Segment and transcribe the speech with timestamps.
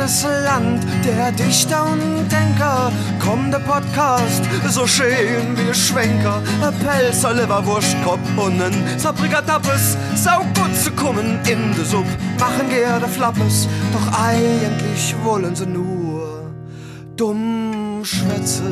[0.00, 2.90] schönes Land der Dichter und Denker.
[3.22, 6.42] Komm, der Podcast, so schön wie Schwenker.
[6.62, 9.96] Ein Pelzer, Leberwurst, Kopf und ein Sabrikatappes.
[10.14, 12.06] Sau gut zu kommen in de Sub.
[12.38, 16.50] Machen gerne Flappes, doch eigentlich wollen sie nur
[17.16, 18.62] dumm schwätze.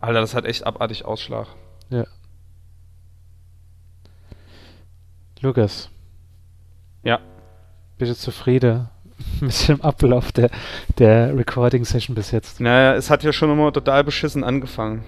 [0.00, 1.48] Alter, das hat echt abartig Ausschlag.
[1.90, 2.04] Ja.
[5.40, 5.90] Lukas.
[7.02, 7.20] Ja.
[7.98, 8.88] Bist du zufrieden
[9.40, 10.50] mit dem Ablauf der,
[10.98, 12.60] der Recording-Session bis jetzt?
[12.60, 15.02] Naja, es hat ja schon immer total beschissen angefangen.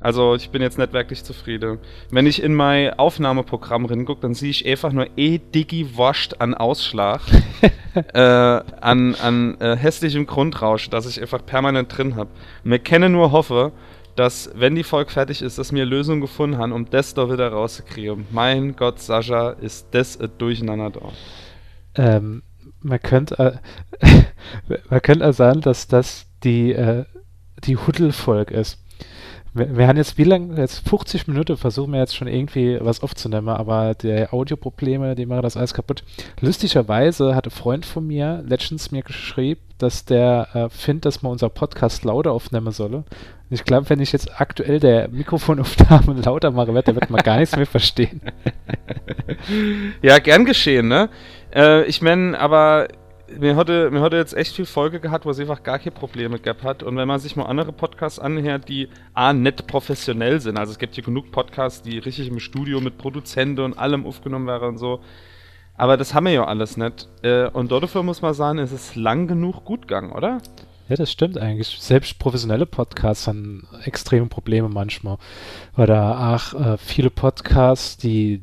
[0.00, 1.78] Also ich bin jetzt nicht wirklich zufrieden.
[2.10, 6.54] Wenn ich in mein Aufnahmeprogramm reingucke, dann sehe ich einfach nur eh digi wascht an
[6.54, 7.20] Ausschlag,
[8.14, 12.30] äh, an, an äh, hässlichem Grundrausch, das ich einfach permanent drin habe.
[12.64, 13.72] Wir können nur hoffen,
[14.14, 17.48] dass, wenn die Folge fertig ist, dass wir Lösungen gefunden haben, um das da wieder
[17.48, 18.26] rauszukriegen.
[18.30, 21.12] Mein Gott, Sascha, ist das ein Durcheinander da.
[21.98, 22.42] Ähm,
[22.80, 23.60] man könnte
[24.00, 24.08] äh,
[24.90, 27.04] man könnte sagen, dass das die, äh,
[27.64, 28.78] die Huddel-Folge ist.
[29.54, 30.56] Wir, wir, haben jetzt wie lange?
[30.60, 35.42] Jetzt 50 Minuten versuchen wir jetzt schon irgendwie was aufzunehmen, aber die Audioprobleme, die machen
[35.42, 36.04] das alles kaputt.
[36.40, 41.32] Lustigerweise hat ein Freund von mir letztens mir geschrieben, dass der äh, findet, dass man
[41.32, 43.04] unser Podcast lauter aufnehmen solle.
[43.50, 47.38] Ich glaube, wenn ich jetzt aktuell der Mikrofonaufnahme lauter mache, wird, dann wird man gar
[47.38, 48.20] nichts mehr verstehen.
[50.02, 51.08] ja, gern geschehen, ne?
[51.54, 52.88] Äh, ich meine, aber
[53.36, 56.38] mir hatte, mir hatte jetzt echt viel Folge gehabt, wo es einfach gar keine Probleme
[56.38, 56.82] gehabt hat.
[56.82, 60.78] Und wenn man sich mal andere Podcasts anhört, die A, nicht professionell sind, also es
[60.78, 64.78] gibt hier genug Podcasts, die richtig im Studio mit Produzenten und allem aufgenommen werden und
[64.78, 65.00] so.
[65.74, 67.08] Aber das haben wir ja alles nicht.
[67.22, 70.38] Äh, und dafür muss man sagen, es ist lang genug gut gegangen, oder?
[70.88, 71.76] Ja, das stimmt eigentlich.
[71.80, 75.18] Selbst professionelle Podcasts haben extreme Probleme manchmal.
[75.76, 78.42] Oder auch äh, viele Podcasts, die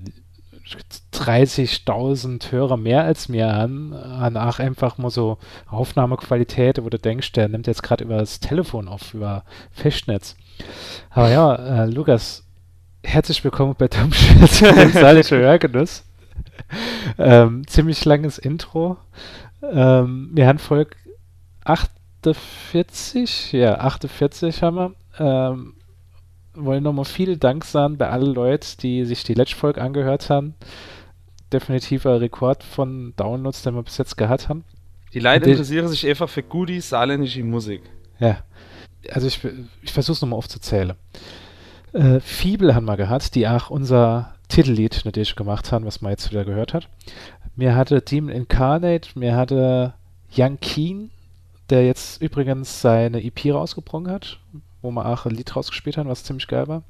[1.14, 7.32] 30.000 Hörer mehr als mir an, an auch einfach mal so Aufnahmequalität, wo du denkst,
[7.34, 10.36] der nimmt jetzt gerade über das Telefon auf, über Festnetz.
[11.12, 12.44] Aber ja, äh, Lukas,
[13.04, 16.04] herzlich willkommen bei Dummschwitz, dem Salische Hörgenuss.
[17.18, 18.98] ähm, ziemlich langes Intro.
[19.62, 20.96] Ähm, wir haben Folge
[21.64, 24.94] 48, ja, 48 haben wir.
[25.20, 25.75] Ähm,
[26.56, 30.56] wollen nochmal viel Dank sagen bei allen Leuten, die sich die letzte Folge angehört haben.
[31.52, 34.64] Definitiver Rekord von Downloads, den wir bis jetzt gehabt haben.
[35.14, 37.84] Die Leute interessieren sich einfach für gute saarländische Musik.
[38.20, 38.44] Ja.
[39.12, 39.40] Also ich,
[39.82, 40.94] ich versuche es nochmal aufzuzählen.
[41.94, 46.30] Äh, Fiebel haben wir gehabt, die auch unser Titellied natürlich gemacht haben, was man jetzt
[46.32, 46.90] wieder gehört hat.
[47.56, 49.94] Mir hatte Demon Incarnate, mir hatte
[50.36, 51.12] Young Keen,
[51.70, 54.40] der jetzt übrigens seine EP rausgebrungen hat,
[54.86, 56.84] wo wir auch ein Lied rausgespielt haben, was ziemlich geil war.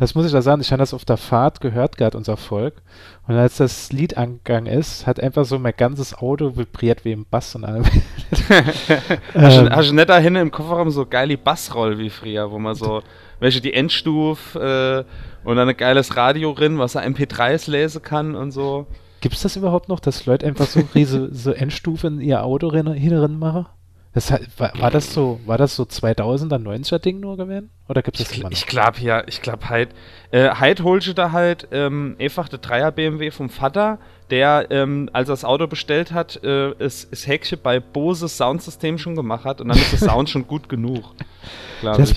[0.00, 2.82] Das muss ich da sagen, ich habe das auf der Fahrt gehört gerade, unser Volk.
[3.28, 7.24] Und als das Lied angegangen ist, hat einfach so mein ganzes Auto vibriert wie im
[7.24, 7.84] Bass und allem.
[9.34, 12.58] hast, du, hast du nicht da hinten im Kofferraum so geile Bassroll wie früher, wo
[12.58, 13.02] man so,
[13.38, 15.06] welche die Endstufe
[15.44, 18.86] äh, und dann ein geiles Radio drin, was er MP3s lesen kann und so.
[19.20, 22.72] Gibt es das überhaupt noch, dass Leute einfach so riese, so Endstufe in ihr Auto
[22.72, 23.66] hinein machen?
[24.14, 27.70] Das, war, war, das so, war das so 2000er, 90er Ding nur gewesen?
[27.88, 29.90] Oder gibt es das Ich, ich glaube ja, ich glaube halt,
[30.32, 35.30] äh, halt holte da halt ähm, einfach der Dreier BMW vom Vater, der, ähm, als
[35.30, 39.62] er das Auto bestellt hat, äh, das, das Häkchen bei Bose Soundsystem schon gemacht hat
[39.62, 41.14] und dann ist der Sound schon gut genug.
[41.82, 42.14] Das,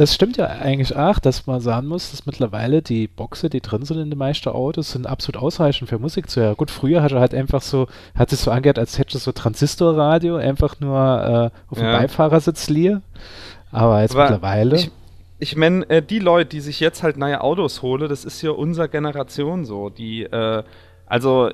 [0.00, 3.84] das, stimmt ja eigentlich auch, dass man sagen muss, dass mittlerweile die Boxe, die drin
[3.84, 6.56] sind in den meisten Autos, sind absolut ausreichend für Musik zu hören.
[6.56, 10.36] Gut, früher hat er halt einfach so, hat es so angehört, als hätte so Transistorradio,
[10.36, 11.98] einfach nur äh, auf dem ja.
[11.98, 13.02] Beifahrersitz liegen.
[13.70, 14.76] Aber jetzt Aber mittlerweile.
[14.76, 14.90] Ich,
[15.38, 18.50] ich meine, äh, die Leute, die sich jetzt halt neue Autos holen, das ist ja
[18.50, 20.62] unsere Generation so, die, äh,
[21.06, 21.50] also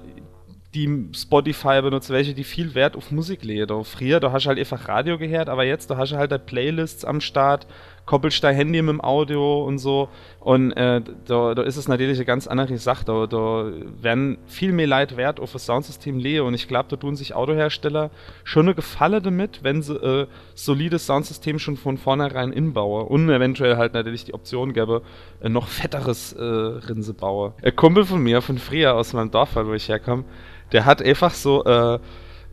[0.77, 3.84] die Spotify benutzt, welche die viel Wert auf Musik legen.
[3.84, 7.05] Früher, da hast du halt einfach Radio gehört, aber jetzt, da hast du halt Playlists
[7.05, 7.67] am Start,
[8.06, 10.09] koppelst dein Handy mit dem Audio und so.
[10.41, 13.05] Und äh, da, da ist es natürlich eine ganz andere Sache.
[13.05, 16.47] Da, da werden viel mehr Leute Wert auf das Soundsystem legen.
[16.47, 18.11] Und ich glaube, da tun sich Autohersteller
[18.45, 23.09] schon eine Gefalle damit, wenn sie äh, solides Soundsystem schon von vornherein inbauen.
[23.09, 25.03] Und eventuell halt natürlich die Option gäbe,
[25.42, 27.54] äh, noch fetteres äh, Rinse baue.
[27.63, 30.25] Ein Kumpel von mir, von Fria aus meinem Dorf, wo ich herkomme,
[30.72, 31.98] der hat einfach so, äh,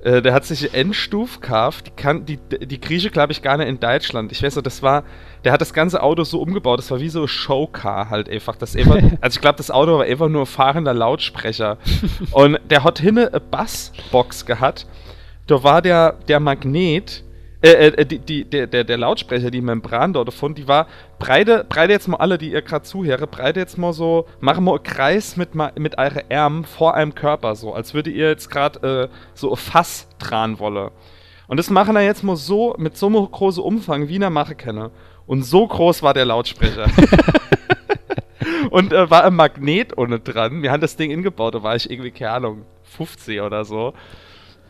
[0.04, 3.70] äh, der hat sich Endstuf gekauft, die, kann, die, die Grieche glaube ich gar nicht
[3.70, 4.32] in Deutschland.
[4.32, 5.04] Ich weiß so, das war,
[5.46, 8.56] der hat das ganze Auto so umgebaut, das war wie so ein Showcar halt einfach.
[8.58, 11.78] Das einfach also ich glaube, das Auto war einfach nur fahrender Lautsprecher.
[12.32, 14.88] Und der hat hinne eine Bassbox gehabt.
[15.48, 17.24] Da war der, der Magnet
[17.64, 20.88] äh, äh, die, die, der, der, der Lautsprecher, die Membran dort davon, die war
[21.18, 24.74] breite, breite jetzt mal alle, die ihr gerade zuhöre, breite jetzt mal so, machen wir
[24.74, 29.10] einen Kreis mit, mit euren Armen vor einem Körper, so, als würde ihr jetzt gerade
[29.10, 30.92] äh, so ein Fass dran wolle.
[31.48, 34.34] Und das machen wir jetzt mal so, mit so einem großen Umfang, wie ich ihn
[34.34, 34.92] machen kenne.
[35.26, 36.88] Und so groß war der Lautsprecher.
[38.72, 40.64] und äh, war ein Magnet ohne dran.
[40.64, 43.94] Wir haben das Ding ingebaut, da war ich irgendwie, keine Ahnung, 50 oder so.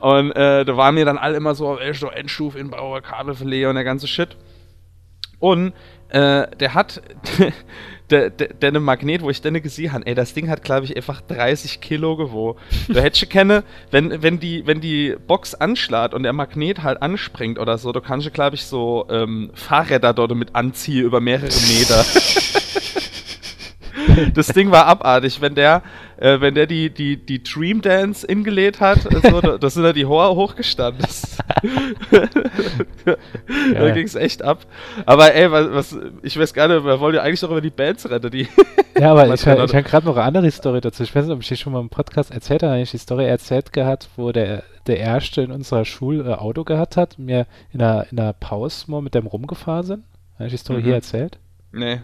[0.04, 3.76] Und äh, da waren mir dann alle immer so, ey, so Endstufe Inbauer, Kabelverleger und
[3.76, 4.36] der ganze Shit.
[5.40, 5.72] Und
[6.10, 7.02] äh, der hat,
[8.10, 10.84] der, der, der ne Magnet, wo ich den gesehen habe, ey, das Ding hat, glaube
[10.84, 12.60] ich, einfach 30 Kilo gewogen.
[12.90, 17.58] Du hättest kenne, wenn, wenn, die, wenn die Box anschlägt und der Magnet halt anspringt
[17.58, 22.04] oder so, du kannst, glaube ich, so ähm, Fahrräder dort mit anziehen über mehrere Meter.
[24.33, 25.42] das Ding war abartig.
[25.42, 25.83] Wenn der,
[26.18, 30.06] äh, wenn der die, die, die Dream Dance ingelegt hat, so, da, sind ja die
[30.06, 31.06] Hoher hochgestanden.
[33.74, 34.65] da ging es echt ab.
[35.06, 37.69] Aber ey, was, was, ich weiß gar nicht, wir wollen ja eigentlich doch über die
[37.69, 38.31] Bands retten.
[38.31, 38.48] Die
[39.00, 41.04] ja, aber ich, ich habe gerade noch eine andere Story dazu.
[41.04, 42.80] Ich weiß nicht, ob ich die schon mal im Podcast erzählt habe.
[42.80, 46.98] Ich die Story erzählt gehabt, wo der, der Erste in unserer Schule äh, Auto gehabt
[46.98, 50.04] hat wir in einer, in einer Pause mal mit dem rumgefahren sind.
[50.36, 50.86] Habe ich die Story mhm.
[50.86, 51.39] hier erzählt?
[51.71, 52.01] Nee.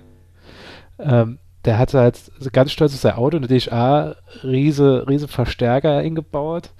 [1.00, 6.71] Ähm, der hatte halt ganz stolz auf sein Auto eine DHA riese, riese Verstärker eingebaut.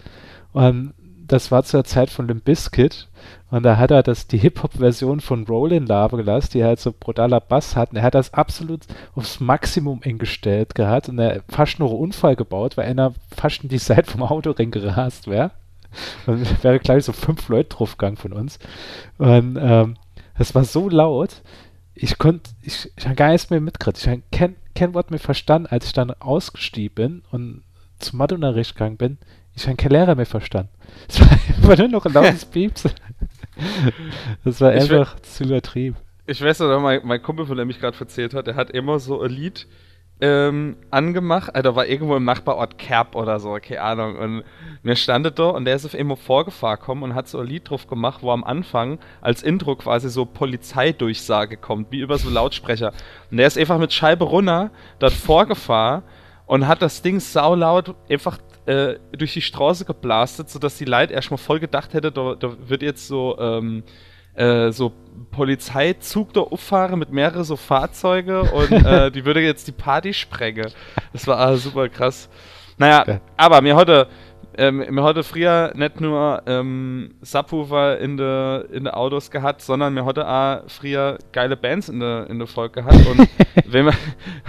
[0.54, 0.94] Und
[1.28, 3.08] das war zur Zeit von Limp Bizkit.
[3.52, 7.40] Und da hat er das, die Hip-Hop-Version von Rollin' Lava gelassen, die halt so brutaler
[7.40, 7.92] Bass hat.
[7.92, 8.82] Und er hat das absolut
[9.16, 11.10] aufs Maximum eingestellt gehabt.
[11.10, 14.72] Und er fast nur einen Unfall gebaut, weil einer fast in die Seite vom Autoring
[14.72, 15.52] gerast wäre.
[16.26, 18.60] Und wäre, glaube ich, so fünf Leute draufgegangen von uns.
[19.18, 19.98] Und ähm,
[20.38, 21.42] das war so laut,
[22.02, 23.98] ich konnte, ich, ich habe gar nichts mehr mitgekriegt.
[23.98, 27.64] Ich habe kein, kein Wort mehr verstanden, als ich dann ausgestiegen bin und
[28.00, 29.18] zum Matheunterricht gegangen bin.
[29.56, 30.72] Ich habe keinen Lehrer mehr verstanden.
[31.08, 32.86] Es war einfach nur noch ein lautes Pieps.
[34.46, 35.98] Das war einfach zu übertrieben.
[36.26, 39.00] Ich weiß noch, mein, mein Kumpel, von dem ich gerade erzählt hat, der hat immer
[39.00, 39.68] so ein Lied
[40.22, 41.56] ähm, angemacht.
[41.56, 44.18] Also war irgendwo im Nachbarort Kerb oder so, keine Ahnung.
[44.18, 44.44] Und
[44.84, 47.70] mir standet da und der ist auf einmal vorgefahren gekommen und hat so ein Lied
[47.70, 52.94] drauf gemacht, wo am Anfang als Intro quasi so Polizeidurchsage kommt, wie über so Lautsprecher.
[53.32, 56.04] Und der ist einfach mit Scheibe runter dort vorgefahren
[56.46, 61.38] und hat das Ding saulaut einfach äh, durch die Straße geblastet, sodass die Leute erstmal
[61.38, 63.84] voll gedacht hätte, da, da wird jetzt so, ähm,
[64.36, 64.94] äh, so
[65.32, 70.72] Polizeizug da auffahren mit mehreren so Fahrzeuge und äh, die würde jetzt die Party sprengen.
[71.14, 72.30] Das war ah, super krass.
[72.78, 73.20] Naja, okay.
[73.36, 74.08] aber mir heute,
[74.58, 79.94] ähm, mir heute früher nicht nur ähm, Subwoofer in de, in de Autos gehabt, sondern
[79.94, 83.28] mir heute auch früher geile Bands in der in de Folge gehabt und
[83.66, 83.96] wenn man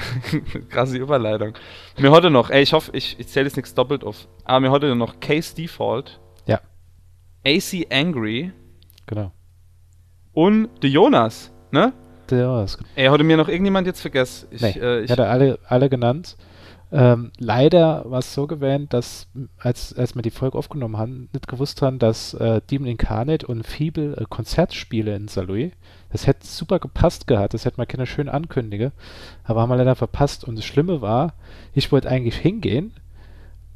[0.68, 1.54] krasse Überleitung.
[1.98, 4.70] Mir heute noch, ey, ich hoffe, ich, ich zähle jetzt nichts doppelt auf, aber mir
[4.70, 6.20] heute noch Case Default.
[6.46, 6.60] Ja.
[7.44, 8.52] AC Angry.
[9.06, 9.32] Genau
[10.32, 11.92] und der Jonas, ne?
[12.30, 12.78] Der Jonas.
[12.94, 14.48] Ey, heute mir noch irgendjemand jetzt vergessen.
[14.50, 16.36] Ich, nee, äh, ich hatte alle, alle genannt.
[16.92, 19.28] Ähm, leider war es so gewähnt, dass
[19.58, 23.64] als, als wir die Folge aufgenommen haben, nicht gewusst haben, dass äh, Demon Incarnate und
[23.64, 25.50] Feeble äh, Konzertspiele in Saint
[26.10, 28.90] Das hätte super gepasst gehabt, das hätte man keine schön ankündige,
[29.44, 30.42] aber haben wir leider verpasst.
[30.42, 31.34] Und das Schlimme war,
[31.74, 32.92] ich wollte eigentlich hingehen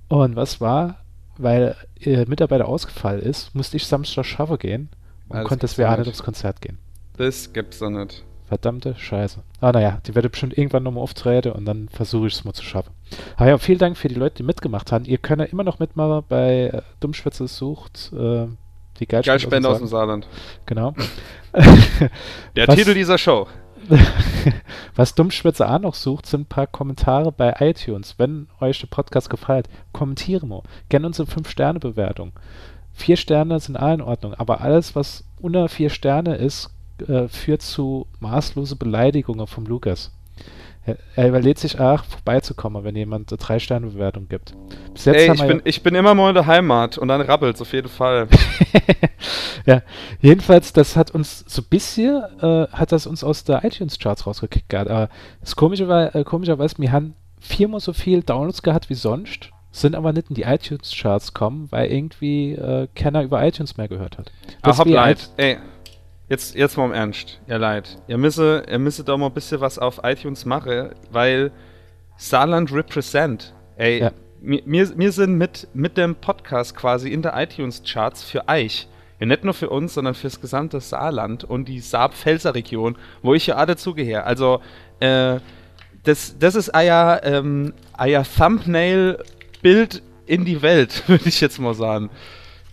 [0.08, 0.96] und was war,
[1.38, 4.88] weil ihr Mitarbeiter ausgefallen ist, musste ich Samstag schaffen gehen
[5.28, 6.78] und also konnte deswegen nicht aufs Konzert gehen.
[7.16, 8.24] Das gibt's doch nicht.
[8.46, 9.42] Verdammte Scheiße.
[9.60, 12.62] Ah, naja, die werde bestimmt irgendwann nochmal auftreten und dann versuche ich es mal zu
[12.62, 12.92] schaffen.
[13.36, 15.06] Aber ja, vielen Dank für die Leute, die mitgemacht haben.
[15.06, 18.12] Ihr könnt ja immer noch mitmachen bei äh, Dummschwätze sucht.
[18.12, 18.46] Äh,
[19.00, 20.28] die Geldspende, Geldspende aus, dem Saarland.
[20.66, 20.94] Genau.
[22.56, 23.48] Der was, Titel dieser Show.
[24.94, 28.18] was Dummschwätze auch noch sucht, sind ein paar Kommentare bei iTunes.
[28.18, 30.62] Wenn euch der Podcast gefällt, kommentiere mal.
[30.88, 32.32] Gerne unsere 5-Sterne-Bewertung.
[32.94, 36.70] Vier Sterne sind auch in Ordnung, aber alles, was unter vier Sterne ist,
[37.06, 40.12] äh, führt zu maßlose Beleidigungen vom Lukas.
[40.86, 44.54] Er, er überlegt sich auch, vorbeizukommen, wenn jemand eine Drei-Sterne-Bewertung gibt.
[44.92, 47.60] Bis jetzt Ey, ich, bin, ich bin immer mal in der Heimat und dann rabbelt's
[47.60, 48.28] auf jeden Fall.
[49.66, 49.82] ja,
[50.20, 54.68] jedenfalls, das hat uns so ein bisschen, äh, hat das uns aus der iTunes-Charts rausgekickt
[54.68, 54.90] gehabt.
[54.90, 55.08] Aber
[55.40, 59.96] das Komische war, äh, komischerweise, wir haben viermal so viel Downloads gehabt wie sonst sind
[59.96, 64.30] aber nicht in die iTunes-Charts kommen, weil irgendwie äh, keiner über iTunes mehr gehört hat.
[64.62, 65.30] Das Ach, leid.
[65.36, 65.58] Ey,
[66.28, 67.40] jetzt, jetzt mal im Ernst.
[67.48, 67.98] Ja, leid.
[68.06, 71.50] Ihr müsse, ihr müsse doch mal ein bisschen was auf iTunes machen, weil
[72.16, 73.52] Saarland represent.
[73.76, 74.12] Ey, ja.
[74.40, 78.86] wir, wir sind mit, mit dem Podcast quasi in der iTunes-Charts für euch.
[79.18, 83.60] Ja, nicht nur für uns, sondern fürs gesamte Saarland und die Saar-Pfälzer-Region, wo ich ja
[83.60, 84.22] auch dazugehöre.
[84.22, 84.60] Also,
[85.00, 85.40] äh,
[86.04, 89.18] das, das ist euer, ähm, euer Thumbnail
[89.64, 92.10] Bild in die Welt, würde ich jetzt mal sagen.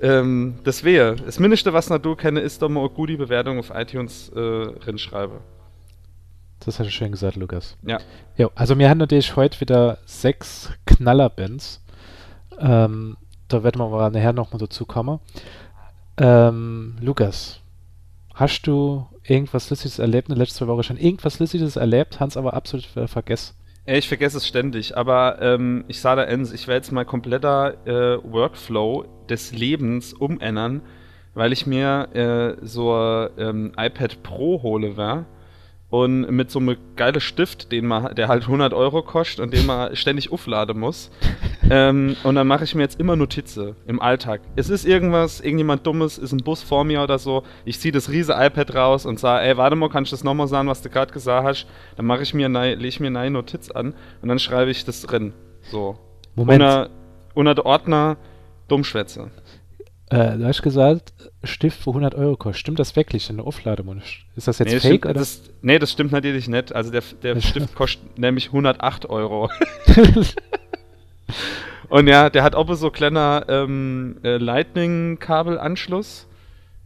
[0.02, 1.16] Ähm, das wäre.
[1.16, 5.40] Das Mindeste, was du kenne, ist doch mal eine gute Bewertung auf iTunes äh, rinschreibe.
[6.60, 7.78] Das hast du schön gesagt, Lukas.
[7.84, 8.00] Ja.
[8.36, 11.82] Ja, also wir haben natürlich heute wieder sechs Knallerbands.
[12.60, 13.16] Ähm,
[13.48, 15.20] da werden wir aber nachher nochmal dazu kommen.
[16.18, 17.62] Ähm, Lukas,
[18.34, 20.98] hast du irgendwas Lustiges erlebt in der letzten zwei Wochen schon?
[20.98, 23.56] Irgendwas Lustiges erlebt, Hans aber absolut vergessen.
[23.84, 27.04] Ey, ich vergesse es ständig, aber ähm, ich sah da eins, ich werde jetzt mal
[27.04, 30.82] kompletter äh, Workflow des Lebens umändern,
[31.34, 32.94] weil ich mir äh, so
[33.40, 35.26] ähm, iPad Pro hole, war
[35.90, 39.66] und mit so einem geilen Stift, den man, der halt 100 Euro kostet und den
[39.66, 41.10] man ständig aufladen muss.
[41.74, 44.42] Ähm, und dann mache ich mir jetzt immer Notizen im Alltag.
[44.58, 47.44] Es ist irgendwas, irgendjemand Dummes, ist ein Bus vor mir oder so.
[47.64, 50.48] Ich ziehe das riese iPad raus und sage, ey, warte mal, kann ich das nochmal
[50.48, 51.68] sagen, was du gerade gesagt hast?
[51.96, 55.02] Dann mache ich mir, lege ich mir eine Notiz an und dann schreibe ich das
[55.02, 55.32] drin.
[55.62, 55.98] So.
[56.36, 56.62] Moment.
[56.62, 56.90] Unter,
[57.36, 58.18] unter der Ordner
[58.68, 59.32] Dummschwätze.
[60.10, 61.14] Äh, du hast gesagt,
[61.46, 62.60] Stift für 100 Euro kostet.
[62.60, 64.04] Stimmt das wirklich in der Auflademund?
[64.36, 64.90] Ist das jetzt nee, fake?
[64.90, 65.14] Stimmt, oder?
[65.14, 66.76] Das, nee, das stimmt natürlich nicht.
[66.76, 69.50] Also der, der Stift kostet nämlich 108 Euro.
[71.90, 76.28] Und ja, der hat auch so kleiner ähm, äh, Lightning-Kabelanschluss.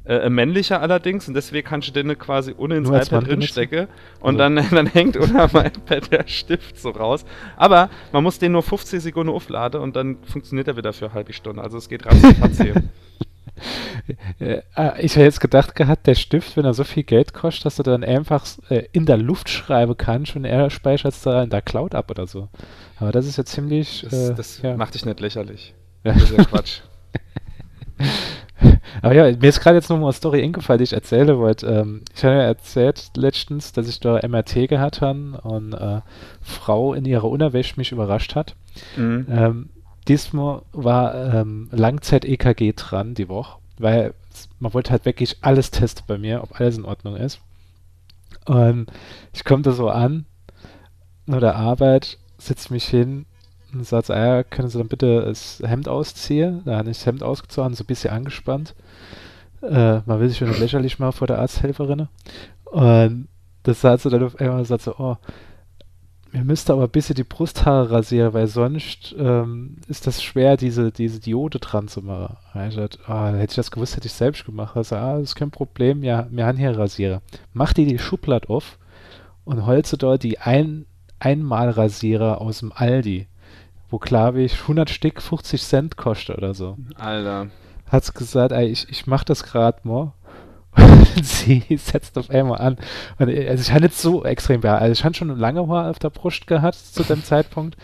[0.07, 3.87] Äh, männlicher allerdings und deswegen kannst du den quasi ohne ins Nur iPad Wand drinstecken
[4.19, 4.37] und Also.
[4.37, 7.25] dann, dann hängt unter meinem iPad der Stift so raus.
[7.57, 11.15] Aber man muss den nur 50 Sekunden aufladen und dann funktioniert er wieder für eine
[11.15, 11.63] halbe Stunde.
[11.63, 12.49] Also es geht Äh, ah,
[14.99, 17.83] ich habe jetzt gedacht gehabt, der Stift, wenn er so viel Geld kostet, dass du
[17.83, 21.61] dann einfach äh, in der Luft schreiben kannst und er speichert es da in der
[21.61, 22.49] Cloud ab oder so.
[22.99, 24.01] Aber das ist ja ziemlich.
[24.03, 24.75] Das, äh, das ja.
[24.77, 25.73] macht dich nicht lächerlich.
[26.03, 26.81] Das ist ja Quatsch.
[29.01, 31.67] Aber ja, mir ist gerade jetzt noch mal eine Story eingefallen, die ich erzählen wollte.
[31.67, 36.01] Ähm, ich habe ja erzählt letztens, dass ich da MRT gehabt habe und äh,
[36.41, 38.55] Frau in ihrer Unterwäsche mich überrascht hat.
[38.95, 39.27] Mhm.
[39.29, 39.69] Ähm,
[40.07, 44.13] diesmal war ähm, Langzeit-EKG dran die Woche, weil
[44.59, 47.39] man wollte halt wirklich alles testen bei mir, ob alles in Ordnung ist.
[48.45, 48.87] Und
[49.33, 50.25] ich komme da so an,
[51.25, 53.25] nur der Arbeit, setze mich hin
[53.73, 56.61] und sagt, ah, können Sie dann bitte das Hemd ausziehen?
[56.65, 58.75] Da habe ich das Hemd ausgezogen, so ein bisschen angespannt.
[59.61, 62.07] Äh, man will sich schon lächerlich machen vor der Arzthelferin.
[62.65, 63.27] Und
[63.63, 65.17] das sagt sie dann auf einmal, so, oh,
[66.35, 70.91] mir müsste aber ein bisschen die Brusthaare rasieren, weil sonst ähm, ist das schwer, diese,
[70.91, 72.35] diese Diode dran zu machen.
[72.53, 74.75] Ich gesagt, ah, hätte ich das gewusst, hätte ich selbst gemacht.
[74.75, 77.21] Also, ah, das ist kein Problem, ja, wir haben hier Rasierer.
[77.53, 78.77] Mach dir die Schublade auf
[79.45, 80.85] und holst dort die ein
[81.19, 83.27] Einmalrasierer aus dem Aldi,
[83.89, 86.77] wo glaube ich 100 Stück 50 Cent kostet oder so.
[86.95, 87.47] Alter.
[87.89, 90.11] Hat's gesagt, ey, ich, ich mach das gerade mal.
[90.77, 92.77] Und sie setzt auf einmal an.
[93.17, 94.79] Und äh, also ich hatte nicht so extrem Haar.
[94.79, 97.77] Also ich hatte schon lange Haar auf der Brust gehabt zu dem Zeitpunkt.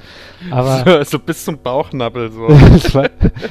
[0.49, 2.47] Aber so, so bis zum Bauchnabel so.
[2.75, 3.09] es, war,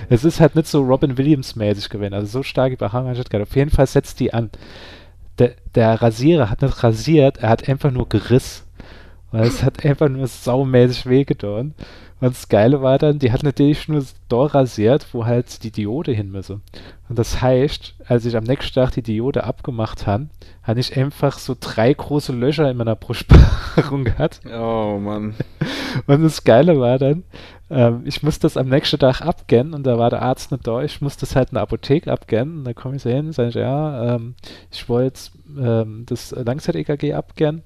[0.08, 2.14] es ist halt nicht so Robin Williams mäßig gewesen.
[2.14, 3.40] Also so stark über Haare ich.
[3.40, 4.50] Auf jeden Fall setzt die an.
[5.38, 8.66] Der, der Rasierer hat nicht rasiert, er hat einfach nur geriss.
[9.32, 11.74] Weil es hat einfach nur saumäßig wehgetan.
[12.20, 16.12] Und das Geile war dann, die hat natürlich nur da rasiert, wo halt die Diode
[16.12, 16.60] hin müsse.
[17.08, 20.28] Und das heißt, als ich am nächsten Tag die Diode abgemacht habe,
[20.62, 24.40] hatte ich einfach so drei große Löcher in meiner Brustbehaarung gehabt.
[24.46, 25.34] Oh Mann.
[26.06, 27.24] Und das Geile war dann,
[27.70, 30.82] ähm, ich musste das am nächsten Tag abgehen und da war der Arzt nicht da.
[30.82, 32.58] Ich musste es halt in der Apotheke abgehen.
[32.58, 34.34] Und da komme ich so hin und sage, ich, ja, ähm,
[34.70, 35.20] ich wollte
[35.58, 37.62] ähm, das Langzeit-EKG abgehen.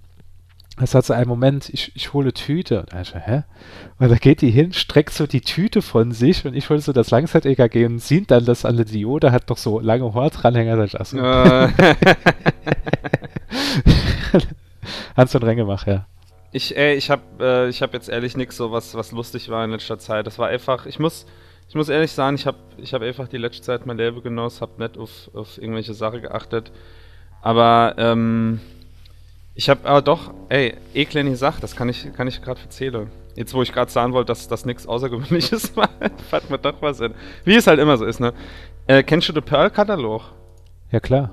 [0.77, 2.81] Da sagt sie, einen Moment, ich, ich hole Tüte.
[2.81, 3.45] Und ich so, hä?
[3.99, 6.93] Und da geht die hin, streckt so die Tüte von sich und ich hole so
[6.93, 10.77] das Langzeit-EKG und sieht dann, dass an der Diode hat doch so lange Haartranhänger.
[10.77, 11.19] Da ich, ach so.
[11.19, 11.69] Äh,
[15.17, 16.07] Hans von Rengemacher, ja.
[16.51, 19.65] ich, ey, ich hab, äh, ich hab jetzt ehrlich nix so was, was lustig war
[19.65, 20.27] in letzter Zeit.
[20.27, 21.25] Das war einfach, ich muss,
[21.69, 24.63] ich muss ehrlich sagen, ich hab, ich hab einfach die letzte Zeit mein Leben genossen,
[24.63, 26.73] hab nicht auf, auf irgendwelche Sachen geachtet.
[27.43, 28.59] Aber, ähm,
[29.55, 33.11] ich hab aber doch, ey, kleine Sache, das kann ich, kann ich gerade erzählen.
[33.37, 35.89] Jetzt, wo ich gerade sagen wollte, dass das nichts Außergewöhnliches war,
[36.29, 37.15] fällt mir doch was in.
[37.45, 38.33] Wie es halt immer so ist, ne?
[38.87, 40.23] Äh, kennst du den Pearl-Katalog?
[40.91, 41.31] Ja, klar.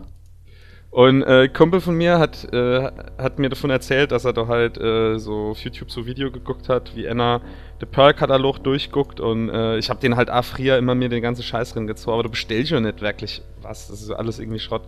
[0.92, 4.78] Und äh, Kumpel von mir hat, äh, hat mir davon erzählt, dass er da halt
[4.78, 7.42] äh, so auf YouTube so Video geguckt hat, wie einer
[7.82, 11.74] den Pearl-Katalog durchguckt und äh, ich habe den halt früher immer mir den ganzen Scheiß
[11.74, 14.84] drin gezogen, aber du bestellst ja nicht wirklich was, das ist alles irgendwie Schrott.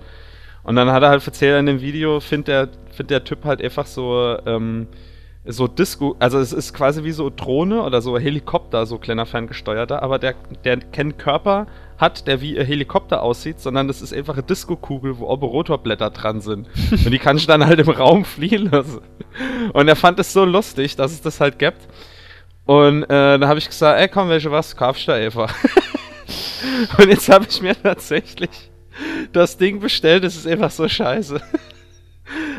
[0.64, 3.62] Und dann hat er halt erzählt in dem Video, findet der, find der Typ halt
[3.62, 4.88] einfach so, ähm,
[5.46, 10.02] so Disco, also es ist quasi wie so Drohne oder so Helikopter, so kleiner ferngesteuerter,
[10.02, 11.68] aber der, der keinen Körper
[11.98, 16.12] hat, der wie ein Helikopter aussieht, sondern das ist einfach eine Disco-Kugel, wo oben Rotorblätter
[16.12, 16.70] dran sind.
[16.92, 19.02] Und die kannst du dann halt im Raum fliehen lassen.
[19.74, 21.88] Und er fand es so lustig, dass es das halt gibt.
[22.66, 25.54] Und äh, dann habe ich gesagt, ey komm, welche was, kaufst du einfach.
[26.98, 28.72] Und jetzt habe ich mir tatsächlich
[29.32, 31.42] das Ding bestellt, es ist einfach so scheiße.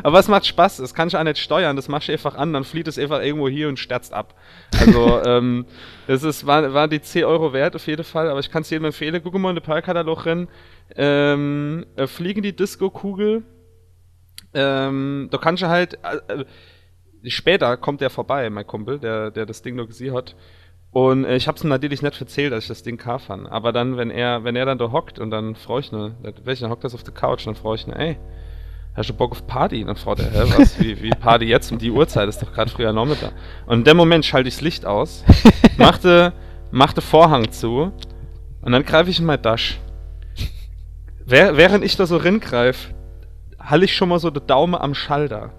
[0.03, 2.53] Aber es macht Spaß, das kann ich auch nicht steuern, das machst du einfach an,
[2.53, 4.35] dann flieht es einfach irgendwo hier und sterzt ab.
[4.79, 5.67] Also, ähm,
[6.07, 8.71] das ist, war, war die 10 Euro wert auf jeden Fall, aber ich kann es
[8.71, 9.21] jedem empfehlen.
[9.23, 10.49] Guck mal in den Parkkatalog rein.
[10.97, 13.43] Ähm, äh, fliegen die Disco-Kugel.
[14.53, 19.47] Ähm, da kannst du halt, äh, äh, später kommt der vorbei, mein Kumpel, der, der
[19.47, 20.37] das Ding noch gesehen hat.
[20.95, 23.51] Und äh, ich hab's ihm natürlich nicht erzählt, dass ich das Ding K fand.
[23.51, 26.71] Aber dann, wenn er, wenn er dann da hockt und dann freu ich ne, welcher
[26.71, 28.17] hockt das auf der Couch, dann freu ich ne, ey,
[28.95, 29.85] hast du Bock auf Party?
[29.85, 32.29] Dann fragt er, hä, was, wie, wie Party jetzt um die Uhrzeit?
[32.29, 33.33] Ist doch gerade früher Nachmittag.
[33.67, 35.25] Und in dem Moment schalte ich das Licht aus,
[35.79, 36.33] machte,
[36.71, 37.91] machte Vorhang zu
[38.63, 39.81] und dann greife ich in mein Dash.
[41.27, 42.95] Während ich da so ringreif,
[43.59, 45.51] halte ich schon mal so den Daumen am Schalter.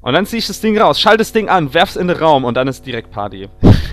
[0.00, 2.44] Und dann ziehe ich das Ding raus, schalte das Ding an, werf's in den Raum
[2.44, 3.50] und dann ist direkt Party.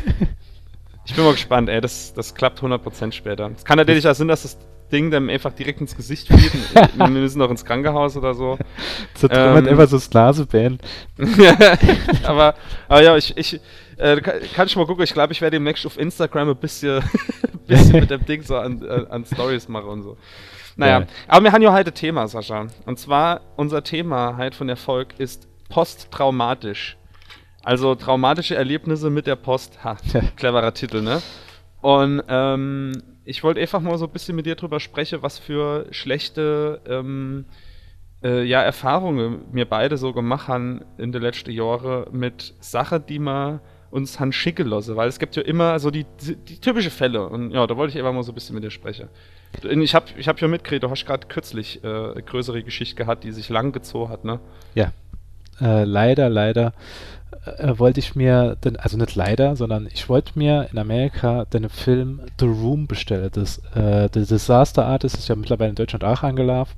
[1.07, 3.49] ich bin mal gespannt, ey, das, das klappt 100% später.
[3.55, 4.57] Es kann natürlich auch sein, dass das
[4.91, 6.53] Ding dann einfach direkt ins Gesicht fliegt.
[6.97, 8.57] wir müssen noch ins Krankenhaus oder so.
[9.13, 10.81] Zertrümmert ähm, einfach so das Glaseband.
[12.23, 12.55] aber,
[12.89, 13.59] aber ja, ich, ich
[13.97, 17.01] äh, kann, kann, ich mal gucken, ich glaube, ich werde demnächst auf Instagram ein bisschen,
[17.67, 20.17] bisschen mit dem Ding so an, äh, an Stories machen und so.
[20.75, 21.07] Naja, ja.
[21.27, 22.67] aber wir haben ja heute Thema, Sascha.
[22.85, 26.97] Und zwar, unser Thema halt von Erfolg ist posttraumatisch.
[27.67, 29.83] Also traumatische Erlebnisse mit der Post.
[29.83, 29.97] Ha,
[30.37, 31.21] cleverer Titel, ne?
[31.81, 32.93] Und ähm,
[33.25, 37.43] ich wollte einfach mal so ein bisschen mit dir drüber sprechen, was für schlechte ähm,
[38.23, 43.19] äh, ja, Erfahrungen wir beide so gemacht haben in den letzten Jahren mit Sachen, die
[43.19, 43.59] man
[43.91, 47.27] uns han schicken lassen, weil es gibt ja immer so die, die, die typische Fälle
[47.27, 49.09] und ja, da wollte ich einfach mal so ein bisschen mit dir sprechen.
[49.61, 53.25] Ich habe ich hab ja mitgekriegt, du hast gerade kürzlich äh, eine größere Geschichte gehabt,
[53.25, 54.39] die sich lang gezogen hat, ne?
[54.73, 54.93] Ja,
[55.59, 56.73] äh, leider, leider
[57.57, 61.69] äh, wollte ich mir, den, also nicht leider, sondern ich wollte mir in Amerika den
[61.69, 63.29] Film The Room bestellen.
[63.31, 66.75] Das, äh, The Disaster Artist ist ja mittlerweile in Deutschland auch angelaufen.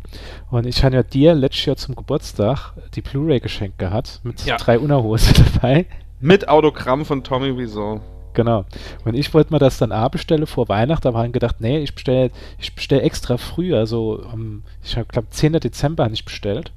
[0.50, 4.58] Und ich habe ja dir letztes Jahr zum Geburtstag die Blu-ray geschenkt gehabt mit ja.
[4.58, 5.86] drei Unterhose dabei.
[6.20, 8.02] Mit Autogramm von Tommy Wiseau.
[8.34, 8.66] Genau.
[9.06, 11.96] Und ich wollte mir das dann A bestellen vor Weihnachten, aber habe gedacht, nee, ich
[11.96, 15.54] bestelle ich bestell extra früher, so um, ich glaube 10.
[15.54, 16.72] Dezember habe ich bestellt.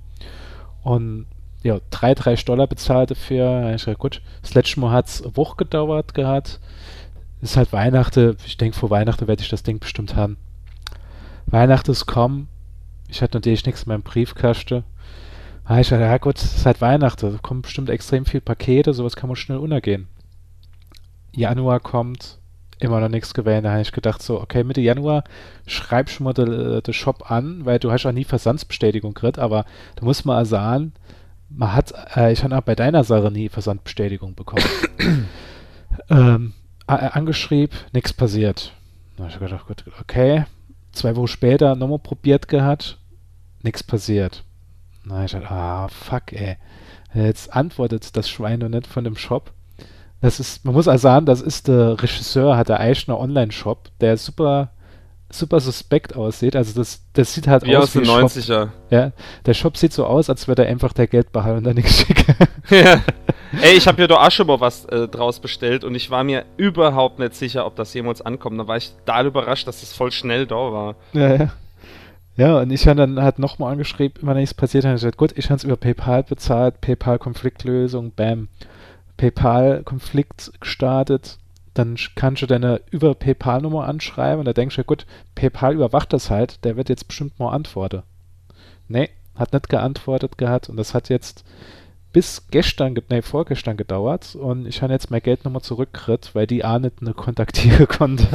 [0.83, 1.27] Und
[1.62, 3.72] ja, drei, drei Dollar bezahlt dafür.
[3.75, 6.61] Ich dachte, gut, das letzte Mal hat es eine Woche gedauert gehabt.
[7.40, 8.37] Ist halt Weihnachten.
[8.46, 10.37] Ich denke, vor Weihnachten werde ich das Ding bestimmt haben.
[11.46, 12.48] Weihnachten ist kommen.
[13.09, 14.85] Ich hatte natürlich nichts in meinem Briefkasten.
[15.64, 17.33] Ah, ich dachte, ja gut, es ist halt Weihnachten.
[17.33, 18.94] Da kommen bestimmt extrem viele Pakete.
[18.94, 20.09] Sowas kann man schnell untergehen.
[21.33, 22.38] Januar kommt,
[22.79, 23.64] immer noch nichts gewählt.
[23.64, 25.25] Da habe ich gedacht so, okay, Mitte Januar
[25.66, 29.64] schreib schon mal den de Shop an, weil du hast auch nie Versandsbestätigung gekriegt, aber
[29.96, 30.92] da muss man sagen,
[31.55, 34.65] man hat, äh, ich habe auch bei deiner Sache nie Versandbestätigung bekommen.
[36.11, 36.55] ähm,
[36.87, 38.73] angeschrieben, nichts passiert.
[39.17, 40.45] Da ich gedacht, gut, okay.
[40.93, 42.99] Zwei Wochen später nochmal probiert gehabt,
[43.62, 44.45] nichts passiert.
[45.05, 46.57] Na, ich dachte, ah, fuck, ey.
[47.15, 49.53] Jetzt antwortet das Schwein noch nicht von dem Shop.
[50.21, 54.17] Das ist, man muss also sagen, das ist der Regisseur, hat der Eichner Online-Shop, der
[54.17, 54.71] super
[55.35, 56.57] super suspekt aussieht.
[56.57, 58.68] Also das, das sieht halt wie aus, aus den 90er.
[58.90, 59.12] Ja,
[59.47, 61.99] der Shop sieht so aus, als würde er einfach der Geld behalten und dann nichts
[61.99, 62.35] schicken.
[62.71, 63.01] ja.
[63.62, 67.18] Ey, ich habe hier doch Aschebo was äh, draus bestellt und ich war mir überhaupt
[67.18, 68.59] nicht sicher, ob das jemals ankommt.
[68.59, 70.97] Da war ich da überrascht, dass das voll schnell da war.
[71.12, 71.53] Ja, ja.
[72.35, 75.33] Ja, und ich habe dann halt nochmal angeschrieben, immer nichts passiert, habe ich gesagt, gut,
[75.37, 78.49] ich habe es über PayPal bezahlt, PayPal-Konfliktlösung, bam.
[79.18, 81.38] PayPal-Konflikt gestartet,
[81.75, 86.31] dann kannst du deine über PayPal-Nummer anschreiben und da denkst du, gut, PayPal überwacht das
[86.31, 88.03] halt, der wird jetzt bestimmt mal antworten.
[88.89, 91.45] Nee, hat nicht geantwortet gehabt und das hat jetzt
[92.13, 96.63] bis gestern, nee, vorgestern gedauert und ich habe jetzt mein Geld nochmal zurückgekriegt, weil die
[96.63, 98.27] A nicht eine kontaktieren konnte.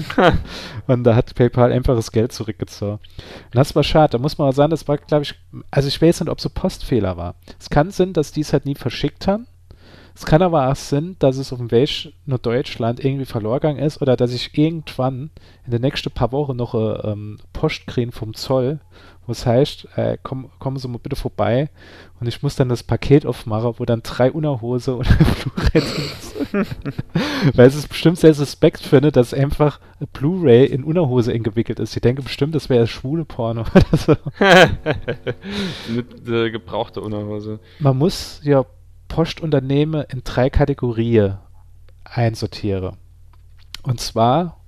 [0.88, 2.94] und da hat PayPal einfach das Geld zurückgezogen.
[2.94, 4.14] Und das war schade.
[4.14, 5.36] Da muss man auch sagen, das war, glaube ich,
[5.70, 7.36] also ich weiß nicht, ob so Postfehler war.
[7.60, 9.46] Es kann sein, dass die es halt nie verschickt haben
[10.18, 13.78] es kann aber auch sein, dass es auf dem Weg nach Deutschland irgendwie verloren gegangen
[13.78, 15.30] ist oder dass ich irgendwann
[15.64, 18.80] in den nächsten paar Wochen noch eine ähm, Post kriege vom Zoll,
[19.28, 21.70] wo es heißt, äh, komm, kommen Sie mal bitte vorbei
[22.20, 25.82] und ich muss dann das Paket aufmachen, wo dann drei Unterhose und eine Blu-ray
[26.20, 26.68] sind.
[27.56, 29.80] Weil es ist bestimmt sehr suspekt finde, dass einfach
[30.14, 31.96] Blu-ray in Unterhose eingewickelt ist.
[31.96, 34.16] Ich denke bestimmt, das wäre schwule Porno oder so.
[35.94, 37.60] Mit äh, gebrauchter Unterhose.
[37.78, 38.66] Man muss ja
[39.08, 41.38] Postunternehmen in drei Kategorien
[42.04, 42.98] einsortiere.
[43.84, 44.60] Und zwar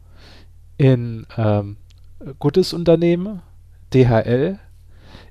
[0.78, 1.78] in ähm,
[2.40, 3.42] gutes Unternehmen,
[3.94, 4.60] DHL,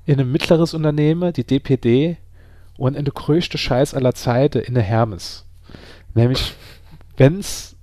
[0.05, 2.17] in ein mittleres Unternehmen, die DPD,
[2.77, 5.45] und in der größte Scheiß aller Zeiten, in der Hermes.
[6.13, 6.53] Nämlich,
[7.17, 7.75] wenn es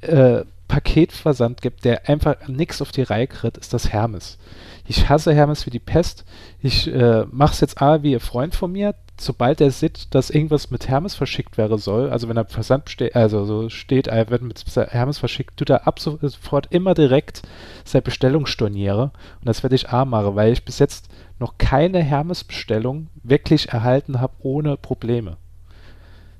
[0.00, 4.38] äh, Paketversand gibt, der einfach nichts auf die Reihe kriegt, ist das Hermes.
[4.86, 6.24] Ich hasse Hermes wie die Pest.
[6.60, 8.94] Ich äh, mache es jetzt A wie ein Freund von mir.
[9.20, 13.14] Sobald er sieht, dass irgendwas mit Hermes verschickt werden soll, also wenn er Versand steht,
[13.14, 17.42] also so steht, er wird mit Hermes verschickt, tut er ab sofort immer direkt
[17.84, 19.12] seine Bestellung storniere.
[19.40, 24.22] Und das werde ich A machen, weil ich bis jetzt noch keine Hermes-Bestellung wirklich erhalten
[24.22, 25.36] habe ohne Probleme.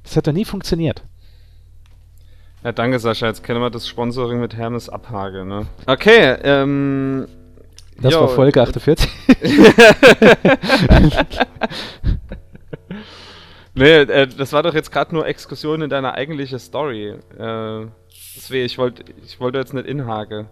[0.03, 1.03] Das hat da nie funktioniert.
[2.64, 3.27] Ja, danke Sascha.
[3.27, 5.66] Jetzt kennen wir das Sponsoring mit Hermes Abhage, ne?
[5.85, 7.29] Okay, ähm.
[8.01, 9.11] Das jo, war Folge 48.
[13.74, 17.14] Nee, äh, das war doch jetzt gerade nur Exkursion in deine eigentliche Story.
[17.38, 17.87] Äh,
[18.37, 20.46] deswegen, ich wollte ich wollt jetzt nicht inhake.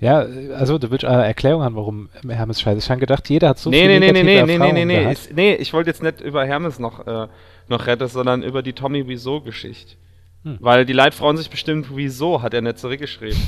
[0.00, 2.84] Ja, also du willst eine Erklärung haben, warum Hermes scheiße ist.
[2.86, 5.12] Ich habe gedacht, jeder hat so nee, viele nee, nee, nee, nee, nee, nee, nee,
[5.12, 7.28] ich, nee, ich wollte jetzt nicht über Hermes noch, äh,
[7.68, 9.94] noch retten, sondern über die Tommy Wieso-Geschichte.
[10.42, 10.56] Hm.
[10.58, 13.38] Weil die Leitfrauen sich bestimmt, wieso hat er nicht zurückgeschrieben.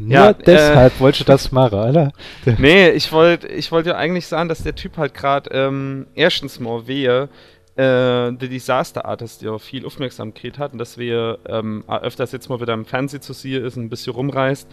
[0.00, 2.12] Nur ja, deshalb äh, wollte ich das machen, oder?
[2.58, 6.58] nee, ich wollte ich wollt ja eigentlich sagen, dass der Typ halt gerade ähm, erstens
[6.58, 7.28] mal wehe,
[7.76, 12.60] äh, The Disaster Artist ja viel Aufmerksamkeit hat und dass wir ähm, öfters jetzt mal
[12.62, 14.68] wieder im Fernsehen zu sehen ist, ein bisschen rumreist.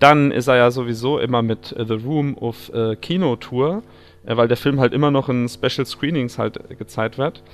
[0.00, 3.84] Dann ist er ja sowieso immer mit äh, The Room auf äh, Kinotour,
[4.26, 7.44] äh, weil der Film halt immer noch in Special Screenings halt gezeigt wird.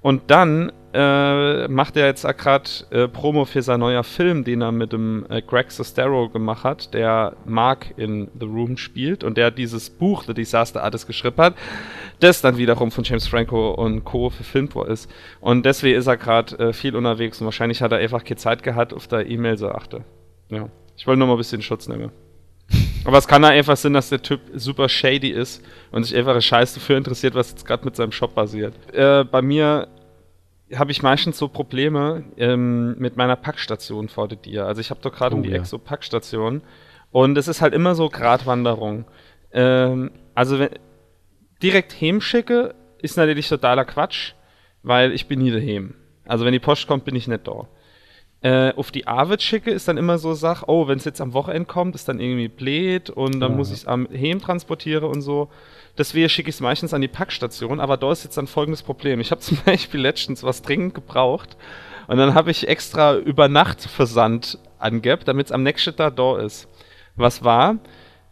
[0.00, 4.72] Und dann äh, macht er jetzt gerade äh, Promo für sein neuer Film, den er
[4.72, 9.50] mit dem äh, Greg Sestero gemacht hat, der Mark in The Room spielt und der
[9.50, 11.54] dieses Buch The Disaster Artist geschrieben hat,
[12.20, 14.30] das dann wiederum von James Franco und Co.
[14.30, 15.10] verfilmt worden ist.
[15.40, 18.62] Und deswegen ist er gerade äh, viel unterwegs und wahrscheinlich hat er einfach keine Zeit
[18.62, 20.04] gehabt, auf der E-Mail so achte.
[20.48, 20.68] Ja.
[20.96, 22.10] Ich wollte nur mal ein bisschen Schutz nehmen.
[23.04, 26.40] Aber es kann da einfach sein, dass der Typ super shady ist und sich einfach
[26.40, 28.74] Scheiß dafür interessiert, was jetzt gerade mit seinem Shop passiert.
[28.92, 29.88] Äh, bei mir
[30.74, 34.66] habe ich meistens so Probleme ähm, mit meiner Packstation vor dir.
[34.66, 35.56] Also ich habe doch gerade oh, um die ja.
[35.56, 36.62] Ecke so Packstation
[37.10, 39.06] und es ist halt immer so Gratwanderung.
[39.52, 40.70] Ähm, also wenn
[41.62, 44.34] direkt schicke, ist natürlich totaler Quatsch,
[44.82, 45.94] weil ich bin nie daheim.
[46.26, 47.66] Also wenn die Post kommt, bin ich nicht da.
[48.40, 51.32] Äh, auf die Arbeit schicke, ist dann immer so Sach, oh, wenn es jetzt am
[51.32, 53.56] Wochenende kommt, ist dann irgendwie blöd und dann ja.
[53.56, 55.48] muss ich es am Heim transportieren und so.
[55.96, 59.18] Deswegen schicke ich es meistens an die Packstation, aber da ist jetzt dann folgendes Problem.
[59.18, 61.56] Ich habe zum Beispiel letztens was dringend gebraucht
[62.06, 66.38] und dann habe ich extra über Nacht Versand angebt, damit es am nächsten Tag da
[66.38, 66.68] ist.
[67.16, 67.78] Was war?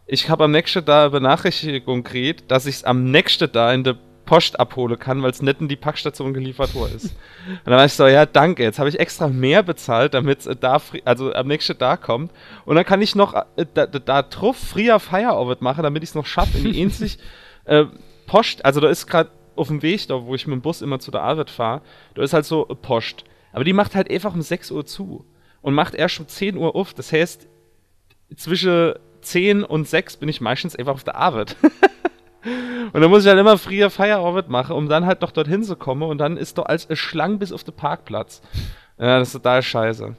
[0.05, 3.97] Ich habe am nächsten Tag Benachrichtigung gekriegt, dass ich es am nächsten Tag in der
[4.27, 7.05] Post abholen kann, weil es nicht in die Packstation geliefert worden ist.
[7.47, 10.59] Und dann war ich so, ja, danke, jetzt habe ich extra mehr bezahlt, damit es
[10.59, 12.31] da, also am nächsten Tag kommt.
[12.65, 16.15] Und dann kann ich noch äh, da, da drauf früher Feierabend machen, damit ich es
[16.15, 17.17] noch schaffe, in die ähnlich
[17.65, 17.85] äh,
[18.27, 20.99] Post, also da ist gerade auf dem Weg, da wo ich mit dem Bus immer
[20.99, 21.81] zu der Arbeit fahre,
[22.13, 23.23] da ist halt so Post.
[23.53, 25.25] Aber die macht halt einfach um 6 Uhr zu
[25.61, 26.93] und macht erst um 10 Uhr auf.
[26.93, 27.47] Das heißt,
[28.35, 31.55] zwischen 10 und 6 bin ich meistens einfach auf der Arbeit.
[32.43, 35.75] Und dann muss ich halt immer früher Feierabend machen, um dann halt noch dorthin zu
[35.75, 36.03] kommen.
[36.03, 38.41] Und dann ist doch als Schlang bis auf den Parkplatz.
[38.97, 40.15] Ja, das ist total scheiße.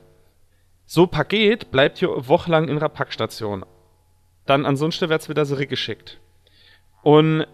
[0.85, 3.65] So Paket bleibt hier wochenlang in der Packstation.
[4.47, 6.19] Dann ansonsten wird es wieder zurückgeschickt.
[7.03, 7.47] Und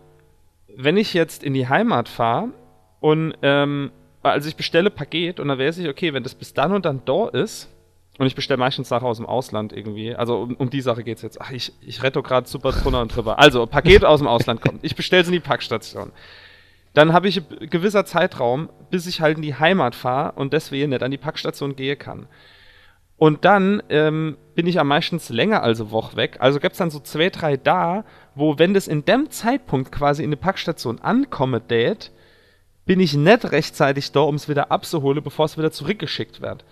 [0.77, 2.51] wenn ich jetzt in die Heimat fahre
[3.01, 3.91] und ähm,
[4.23, 7.03] also ich bestelle Paket und dann weiß ich, okay, wenn das bis dann und dann
[7.05, 7.74] da ist,
[8.19, 10.15] und ich bestelle meistens Sachen aus dem Ausland irgendwie.
[10.15, 11.41] Also um, um die Sache geht es jetzt.
[11.41, 13.39] Ach, ich, ich rette gerade super drunter und drüber.
[13.39, 14.85] Also, Paket aus dem Ausland kommt.
[14.85, 16.13] Ich bestelle es in die Packstation.
[16.93, 21.03] Dann habe ich gewisser Zeitraum, bis ich halt in die Heimat fahre und deswegen nicht
[21.03, 22.29] an die Packstation gehen kann.
[23.17, 26.37] Und dann ähm, bin ich am meistens länger als eine Woche weg.
[26.39, 28.05] Also gibt es dann so zwei, drei da,
[28.37, 32.13] wo, wenn das in dem Zeitpunkt quasi in die Packstation ankommt, date,
[32.87, 36.65] bin ich nicht rechtzeitig da, um es wieder abzuholen, bevor es wieder zurückgeschickt wird.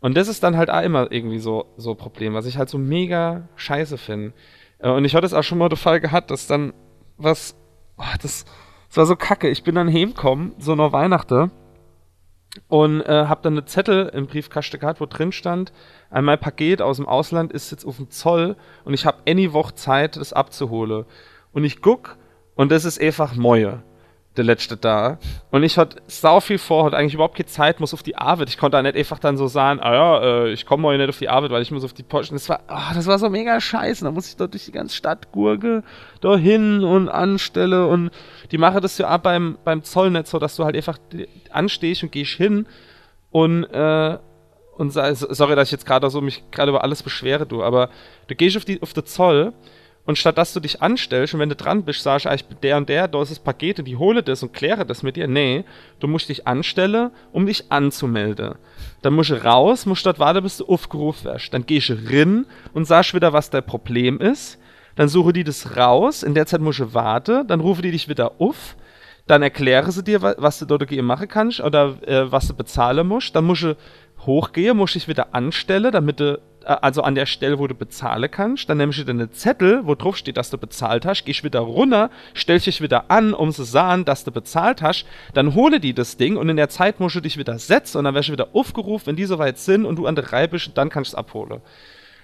[0.00, 2.68] Und das ist dann halt auch immer irgendwie so so ein Problem, was ich halt
[2.68, 4.34] so mega scheiße finde.
[4.78, 6.72] Äh, und ich hatte es auch schon mal der Fall gehabt, dass dann
[7.16, 7.56] was,
[7.96, 8.44] oh, das,
[8.88, 9.48] das war so kacke.
[9.48, 11.50] Ich bin dann heimgekommen, so nach Weihnachten,
[12.68, 15.72] und äh, hab dann eine Zettel im Briefkasten gehabt, wo drin stand,
[16.10, 19.74] einmal Paket aus dem Ausland ist jetzt auf dem Zoll und ich habe any Woche
[19.74, 21.04] Zeit, das abzuholen.
[21.52, 22.16] Und ich guck
[22.54, 23.82] und das ist einfach Mäue
[24.36, 25.18] der letzte da.
[25.50, 28.48] Und ich hatte sau viel vor, hatte eigentlich überhaupt keine Zeit, muss auf die Arbeit.
[28.48, 31.08] Ich konnte da nicht einfach dann so sagen, ah ja, äh, ich komme heute nicht
[31.10, 32.32] auf die Arbeit, weil ich muss auf die Post.
[32.32, 34.04] das war, oh, das war so mega scheiße.
[34.04, 35.84] Da muss ich dort durch die ganze Stadt gurke,
[36.20, 37.86] da hin und anstelle.
[37.86, 38.10] Und
[38.50, 40.98] die mache das ja auch beim, beim Zollnetz so, dass du halt einfach
[41.50, 42.66] anstehst und gehst hin
[43.30, 44.18] und, äh,
[44.76, 47.90] und sorry, dass ich jetzt gerade so mich gerade über alles beschwere, du, aber
[48.26, 49.52] du gehst auf die, auf den Zoll
[50.06, 52.76] Und statt dass du dich anstellst und wenn du dran bist, sagst ich bin der
[52.76, 55.26] und der, da ist das Paket und die hole das und kläre das mit dir.
[55.26, 55.64] Nee,
[55.98, 58.56] du musst dich anstellen, um dich anzumelden.
[59.00, 61.54] Dann musst du raus, musst dort warten, bis du aufgerufen wirst.
[61.54, 64.58] Dann gehst du rein und sagst wieder, was dein Problem ist.
[64.96, 68.08] Dann suche die das raus, in der Zeit musst du warten, dann rufe die dich
[68.08, 68.76] wieder auf
[69.26, 73.34] dann erkläre sie dir, was du dort machen kannst oder äh, was du bezahlen musst.
[73.34, 73.76] Dann musst du
[74.20, 78.68] hochgehen, musst dich wieder anstellen, damit du, also an der Stelle, wo du bezahlen kannst.
[78.68, 81.60] Dann nimmst du dir einen Zettel, wo drauf steht, dass du bezahlt hast, gehst wieder
[81.60, 85.06] runter, stellst dich wieder an, um zu sagen, dass du bezahlt hast.
[85.34, 88.04] Dann hole die das Ding und in der Zeit musst du dich wieder setzen und
[88.04, 90.70] dann wirst du wieder aufgerufen, wenn die soweit sind und du an der Reihe bist,
[90.74, 91.60] dann kannst du es abholen.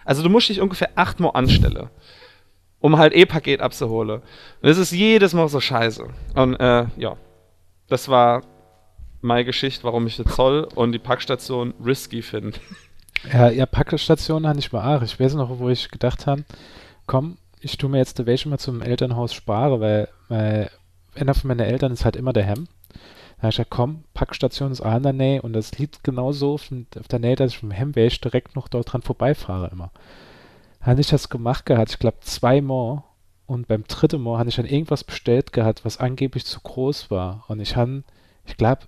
[0.05, 1.91] Also du musst dich ungefähr achtmal anstellen
[2.81, 4.23] um halt E-Paket abzuholen.
[4.63, 6.09] Und es ist jedes Mal so scheiße.
[6.35, 7.17] Und äh, ja,
[7.89, 8.43] das war
[9.21, 12.59] meine Geschichte, warum ich den Zoll und die Packstation risky finde.
[13.33, 15.03] Ja, ja, Packstation habe ich mal auch.
[15.03, 16.45] Ich weiß noch, wo ich gedacht habe,
[17.07, 20.71] komm, ich tue mir jetzt die Wäsche mal zum Elternhaus spare, weil, weil
[21.15, 22.69] einer von meinen Eltern ist halt immer der Hemm.
[23.37, 26.55] Da habe ich gesagt, komm, Packstation ist auch in der Nähe und das liegt genauso
[26.55, 29.91] auf, auf der Nähe, dass ich vom Hemmwäsch direkt noch dort dran vorbeifahre immer
[30.81, 33.03] habe ich das gemacht gehabt, ich glaube zweimal.
[33.47, 37.45] Und beim dritten Mal habe ich dann irgendwas bestellt gehabt, was angeblich zu groß war.
[37.49, 38.05] Und ich habe,
[38.47, 38.83] ich glaube,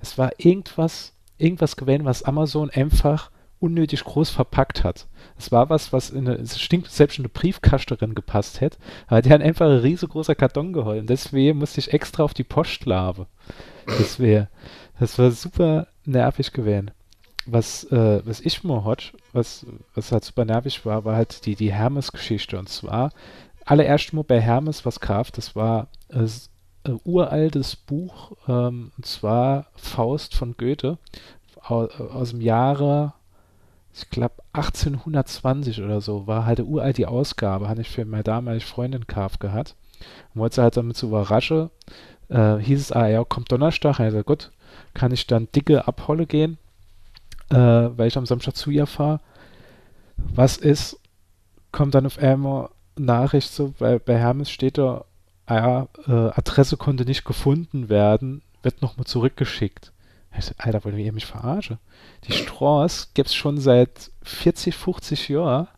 [0.00, 3.30] es war irgendwas, irgendwas gewesen, was Amazon einfach
[3.64, 5.06] unnötig groß verpackt hat.
[5.38, 8.78] Es war was, was in eine, es stinkt selbst in eine Briefkaste drin gepasst hätte,
[9.06, 11.08] aber die haben einfach ein riesengroßer Karton geholt.
[11.08, 13.26] Deswegen musste ich extra auf die Post laben.
[13.86, 14.48] Das wäre,
[15.00, 16.90] das war super nervig gewesen
[17.46, 21.56] was, äh, was ich mir hat, was, was halt super nervig war, war halt die,
[21.56, 22.58] die Hermes-Geschichte.
[22.58, 23.10] Und zwar,
[23.64, 26.26] allererst mal bei Hermes was kauft, das war äh,
[26.84, 30.98] ein uraltes Buch, ähm, und zwar Faust von Goethe,
[31.62, 33.14] aus, aus dem Jahre,
[33.94, 38.64] ich glaube 1820 oder so, war halt eine uralte Ausgabe, hatte ich für meine damalige
[38.64, 39.76] Freundin gekauft gehabt.
[40.34, 41.70] Und wollte sie halt damit zu überraschen,
[42.28, 44.50] äh, hieß es, ah ja, kommt Donnerstag, also gut,
[44.92, 46.58] kann ich dann dicke Abholle gehen
[47.50, 49.20] äh, weil ich am Samstag zu ihr fahre.
[50.16, 51.00] Was ist,
[51.72, 55.04] kommt dann auf einmal Nachricht so, weil bei Hermes steht da,
[55.46, 59.92] ah ja, äh, Adresse konnte nicht gefunden werden, wird nochmal zurückgeschickt.
[60.58, 61.78] Alter, wollt ihr mich verarschen?
[62.26, 65.68] Die Straße gibt es schon seit 40, 50 Jahren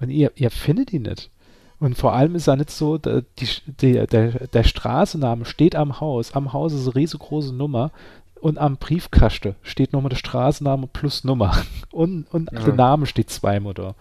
[0.00, 1.30] und ihr, ihr findet die nicht.
[1.78, 3.22] Und vor allem ist ja nicht so, die,
[3.66, 6.32] die, der, der Straßenname steht am Haus.
[6.32, 7.92] Am Haus ist eine riesengroße Nummer
[8.40, 11.56] und am Briefkasten steht nochmal der Straßenname plus Nummer.
[11.90, 12.60] Und, und ja.
[12.60, 13.94] der Name steht zweimal da.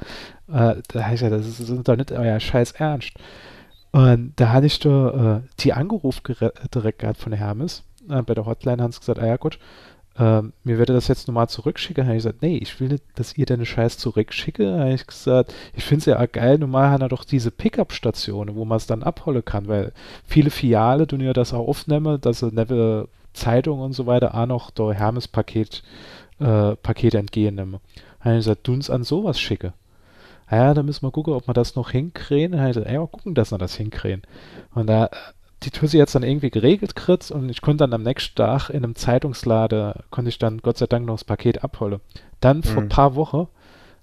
[0.52, 3.14] Äh, da heißt ja, das ist, das ist doch nicht euer Scheiß Ernst.
[3.94, 6.36] Und da hatte ich da äh, die angerufen
[6.74, 7.84] direkt gehabt von Hermes.
[8.10, 9.60] Äh, bei der Hotline haben sie gesagt, ah ja gut,
[10.18, 12.06] äh, mir würde das jetzt nochmal zurückschicken.
[12.06, 14.80] Habe ich gesagt, nee, ich will nicht, dass ihr deine Scheiß zurückschicke.
[14.80, 18.66] Habe ich gesagt, ich finde es ja geil, normal haben wir doch diese Pickup-Stationen, wo
[18.66, 19.92] man es dann abholen kann, weil
[20.26, 24.46] viele Filiale tun ja das auch aufnehmen, dass sie never Zeitung und so weiter auch
[24.46, 25.84] noch der Hermes-Paket
[26.40, 27.80] äh, Paket entgegennehmen.
[28.20, 29.74] Dann habe ich gesagt, uns an sowas schicke.
[30.48, 32.58] Ah ja, da müssen wir gucken, ob wir das noch hinkriegen.
[32.58, 34.22] Dann ja, gucken, dass wir das hinkriegen.
[34.74, 35.10] Und da
[35.66, 38.70] die Tür sie jetzt dann irgendwie geregelt kriegt und ich konnte dann am nächsten Tag
[38.70, 42.00] in einem Zeitungslade, konnte ich dann Gott sei Dank noch das Paket abholen.
[42.40, 42.90] Dann vor ein mhm.
[42.90, 43.48] paar Wochen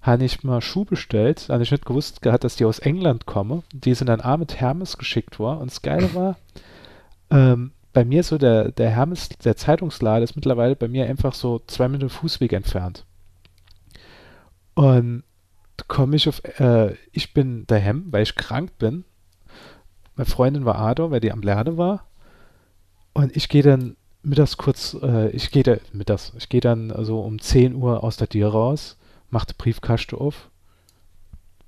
[0.02, 3.62] habe ich mal Schuh bestellt, habe ich nicht gewusst gehabt, dass die aus England kommen.
[3.72, 6.36] Die sind dann auch mit Hermes geschickt worden und das Geile war,
[7.30, 11.60] ähm, bei mir so der, der Hermes, der Zeitungsladen ist mittlerweile bei mir einfach so
[11.66, 13.04] zwei Minuten Fußweg entfernt.
[14.74, 15.24] Und
[15.88, 19.04] komme ich auf, äh, ich bin daheim, weil ich krank bin.
[20.16, 22.06] Meine Freundin war Ado, weil die am Lernen war.
[23.12, 27.20] Und ich gehe dann mittags kurz, äh, ich gehe da, mittags, ich gehe dann so
[27.20, 28.96] um 10 Uhr aus der Tür raus,
[29.30, 30.50] mache die Briefkaste auf,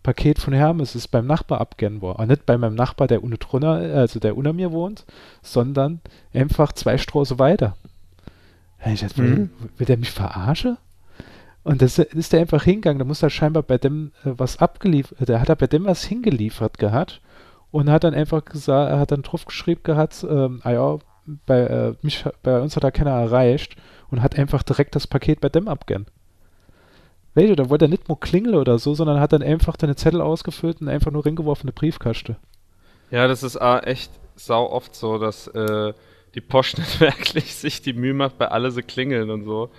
[0.04, 2.20] Paket von Hermes ist beim Nachbar abgehen worden.
[2.20, 5.06] Und nicht bei meinem Nachbar, der unter drunter, also der unter mir wohnt,
[5.42, 6.00] sondern
[6.34, 7.74] einfach zwei Straßen weiter.
[8.84, 9.36] Ich dachte, mhm.
[9.36, 10.76] will, will der mich verarschen?
[11.62, 12.98] Und das ist der einfach hingegangen.
[12.98, 15.86] Da muss er scheinbar bei dem äh, was abgeliefert, äh, der hat er bei dem
[15.86, 17.22] was hingeliefert gehabt
[17.74, 20.98] und hat dann einfach gesagt, er hat dann drauf geschrieben gehabt, ähm, ah ja,
[21.44, 23.74] bei, äh, mich, bei uns hat er keiner erreicht
[24.12, 26.06] und hat einfach direkt das Paket bei dem abgehen.
[27.34, 27.56] Welche?
[27.56, 30.82] Da wollte er nicht nur klingeln oder so, sondern hat dann einfach deine Zettel ausgefüllt
[30.82, 32.36] und einfach nur reingeworfen eine Briefkaste.
[33.10, 35.94] Ja, das ist auch echt sau oft so, dass äh,
[36.36, 39.70] die Post nicht wirklich sich die Mühe macht, bei alle so klingeln und so.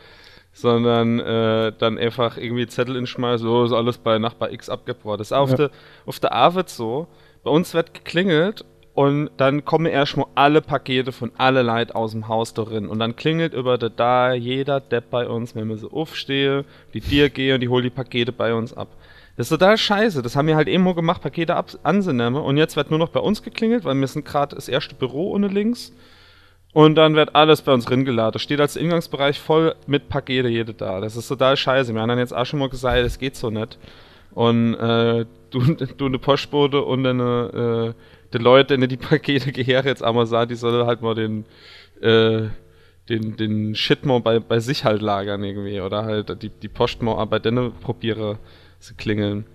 [0.52, 5.22] Sondern äh, dann einfach irgendwie Zettel inschmeißt, so ist alles bei Nachbar X abgebaut.
[5.22, 5.54] Das ist auch ja.
[5.54, 5.72] auf der
[6.06, 7.08] auf der Arbeit so.
[7.46, 12.28] Bei uns wird geklingelt und dann kommen erstmal alle Pakete von alle Leute aus dem
[12.28, 12.88] Haus drin.
[12.88, 17.02] Und dann klingelt über der da jeder Depp bei uns, wenn wir so aufstehen, die
[17.02, 18.88] Tür gehen und die holen die Pakete bei uns ab.
[19.38, 20.24] Das ist total scheiße.
[20.24, 22.42] Das haben wir halt immer gemacht, Pakete ab anzunehmen.
[22.42, 25.30] Und jetzt wird nur noch bei uns geklingelt, weil wir sind gerade das erste Büro
[25.34, 25.94] ohne links.
[26.74, 28.40] Und dann wird alles bei uns geladen.
[28.40, 31.00] Steht als Ingangsbereich voll mit Pakete jede da.
[31.00, 31.94] Das ist total scheiße.
[31.94, 33.78] Wir haben dann jetzt auch schon mal gesagt, das geht so nicht.
[34.36, 35.60] Und äh, du,
[35.98, 40.50] du eine Postbote und eine, äh, die Leute, die die Pakete gehören, jetzt einmal sagen,
[40.50, 41.46] die sollen halt mal den,
[42.02, 42.50] äh,
[43.10, 45.82] den, den Shit mal bei, bei sich halt lagern irgendwie.
[45.82, 48.38] Oder halt die, die Post mal bei denen probiere
[48.80, 49.46] zu klingeln.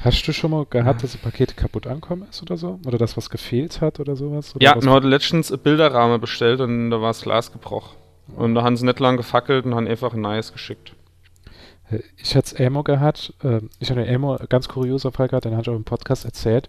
[0.00, 2.80] Hast du schon mal gehabt, dass ein Paket kaputt ankommen ist oder so?
[2.86, 4.56] Oder das was gefehlt hat oder sowas?
[4.56, 7.96] Oder ja, wir hatten letztens einen Bilderrahmen bestellt und da war das Glas gebrochen.
[8.36, 10.94] Und da haben sie nicht lang gefackelt und haben einfach ein neues geschickt.
[12.16, 15.62] Ich hatte es Elmo gehabt, äh, ich hatte Elmo, ganz kurioser Fall gehabt, den hatte
[15.62, 16.68] ich auch im Podcast erzählt,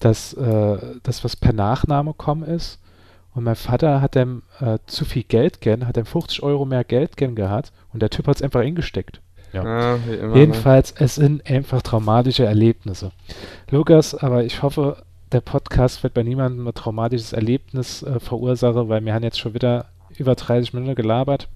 [0.00, 2.78] dass äh, das, was per Nachname kommen ist.
[3.34, 6.82] Und mein Vater hat dem äh, zu viel Geld gern, hat dem 50 Euro mehr
[6.84, 9.20] Geld gern gehabt und der Typ hat es einfach ingesteckt.
[9.52, 9.64] Ja.
[9.64, 10.40] Ja, wie immer, ne?
[10.40, 13.12] Jedenfalls, es sind einfach traumatische Erlebnisse.
[13.70, 15.02] Lukas, aber ich hoffe,
[15.32, 19.54] der Podcast wird bei niemandem ein traumatisches Erlebnis äh, verursachen, weil wir haben jetzt schon
[19.54, 21.48] wieder über 30 Minuten gelabert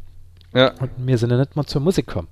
[0.54, 0.72] Ja.
[0.80, 2.28] und wir sind ja nicht mal zur Musik kommen.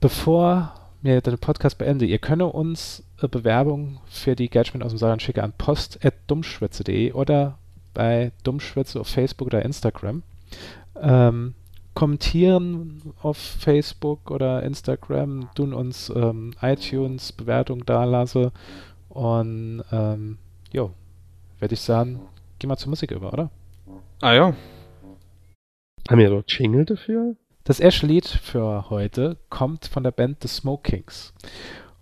[0.00, 4.98] Bevor wir den Podcast beenden, ihr könnt uns äh, Bewerbung für die Geldspende aus dem
[4.98, 7.58] Saarland schicken an post.dummschwätze.de oder
[7.94, 10.22] bei Dummschwätze auf Facebook oder Instagram.
[11.00, 11.54] Ähm,
[11.94, 18.52] kommentieren auf Facebook oder Instagram, tun uns ähm, iTunes Bewertung dalasse
[19.08, 20.38] und ähm,
[20.72, 20.92] jo,
[21.58, 22.20] werde ich sagen,
[22.60, 23.50] geh mal zur Musik über, oder?
[24.20, 24.54] Ah ja.
[26.08, 27.34] Haben wir dort Jingle dafür?
[27.68, 31.34] Das erste Lied für heute kommt von der Band The Smokings.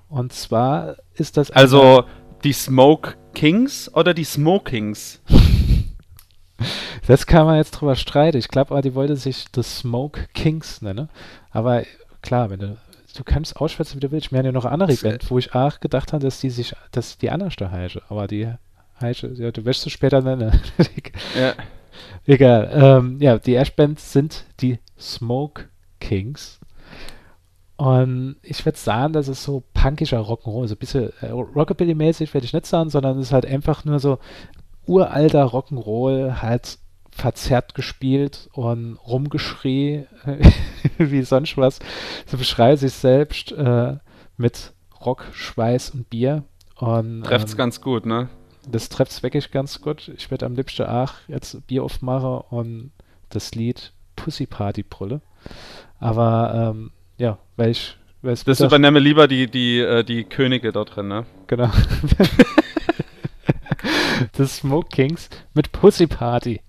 [0.09, 2.05] Und zwar ist das Also
[2.45, 5.21] die Smoke Kings oder die Smokings?
[7.09, 8.39] Das kann man jetzt drüber streiten.
[8.39, 11.09] Ich glaube aber, die wollte sich The Smoke Kings nennen.
[11.51, 11.83] Aber
[12.23, 12.77] klar, wenn du,
[13.17, 14.33] du kannst ausschwätzen, wie du willst.
[14.33, 16.51] Wir haben ja noch eine andere Das, Band, wo ich auch gedacht habe, dass die
[16.51, 18.03] sich, dass die anders da heiße.
[18.09, 18.49] Aber die
[19.01, 20.61] heiße, ja, du wirst es später nennen.
[21.39, 21.55] Ja.
[22.27, 22.71] Egal.
[22.73, 25.65] Ähm, ja, die Ash-Band sind die Smoke
[26.01, 26.61] Kings.
[27.77, 30.67] Und ich würde sagen, das ist so punkischer Rock'n'Roll.
[30.67, 33.99] So ein bisschen äh, Rockabilly-mäßig würde ich nicht sagen, sondern es ist halt einfach nur
[33.99, 34.19] so
[34.87, 36.79] uralter Rock'n'Roll, halt
[37.11, 40.07] verzerrt gespielt und rumgeschrie,
[40.99, 41.79] wie sonst was.
[42.27, 43.97] So beschreibt sich selbst äh,
[44.37, 44.73] mit
[45.05, 46.45] Rock, Schweiß und Bier.
[46.77, 48.29] Und, Trefft's ähm, ganz gut, ne?
[48.69, 50.09] das trifft's wirklich ganz gut.
[50.17, 52.93] Ich werde am liebsten auch jetzt Bier aufmachen und
[53.29, 55.21] das Lied Pussy Party brülle.
[56.01, 60.73] Aber ähm, ja, weil ich weil es Das übernehme lieber die, die, äh, die Könige
[60.73, 61.27] dort drin, ne?
[61.47, 61.71] genau.
[64.37, 66.61] The Smoke Kings mit Pussy Party.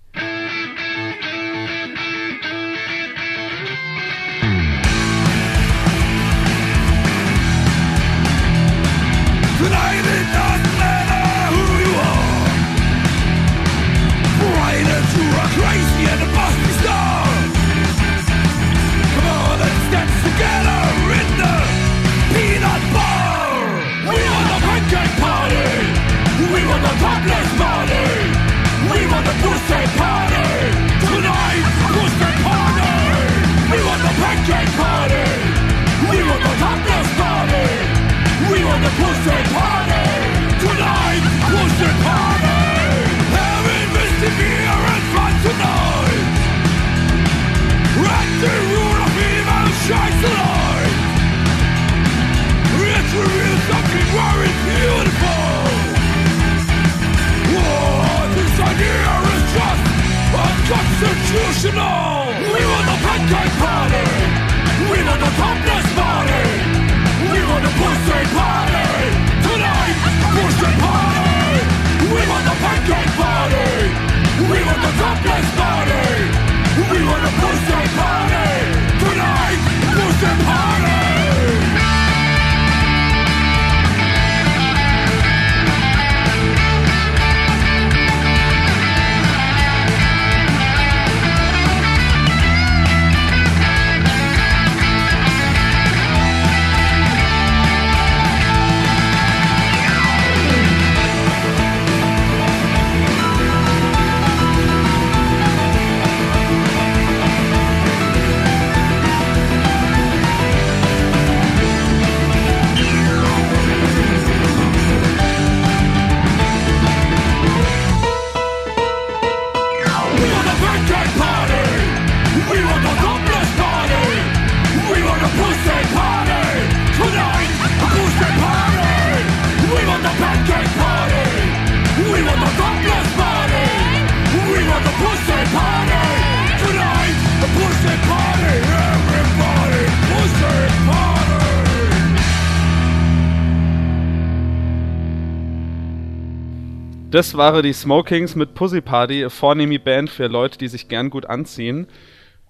[147.18, 151.10] Das waren die Smokings mit Pussy Party, eine vornehme Band für Leute, die sich gern
[151.10, 151.88] gut anziehen.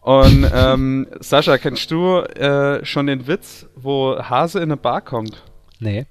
[0.02, 5.42] Und ähm, Sascha, kennst du äh, schon den Witz, wo Hase in eine Bar kommt?
[5.80, 6.04] Nee.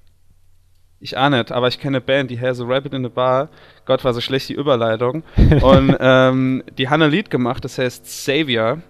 [0.98, 3.48] Ich auch nicht, aber ich kenne eine Band, die Has a Rabbit in a Bar.
[3.84, 5.22] Gott, war so schlecht die Überleitung.
[5.62, 8.82] Und ähm, die haben ein Lied gemacht, das heißt Savior.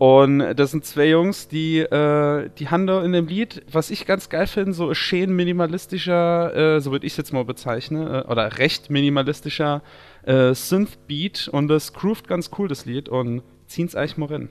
[0.00, 4.30] Und das sind zwei Jungs, die, äh, die haben in dem Lied, was ich ganz
[4.30, 8.56] geil finde, so schön minimalistischer, äh, so würde ich es jetzt mal bezeichnen, äh, oder
[8.56, 9.82] recht minimalistischer
[10.22, 11.48] äh, Synth-Beat.
[11.48, 13.10] Und das groovt ganz cool, das Lied.
[13.10, 14.48] Und ziehen's eigentlich mal rein.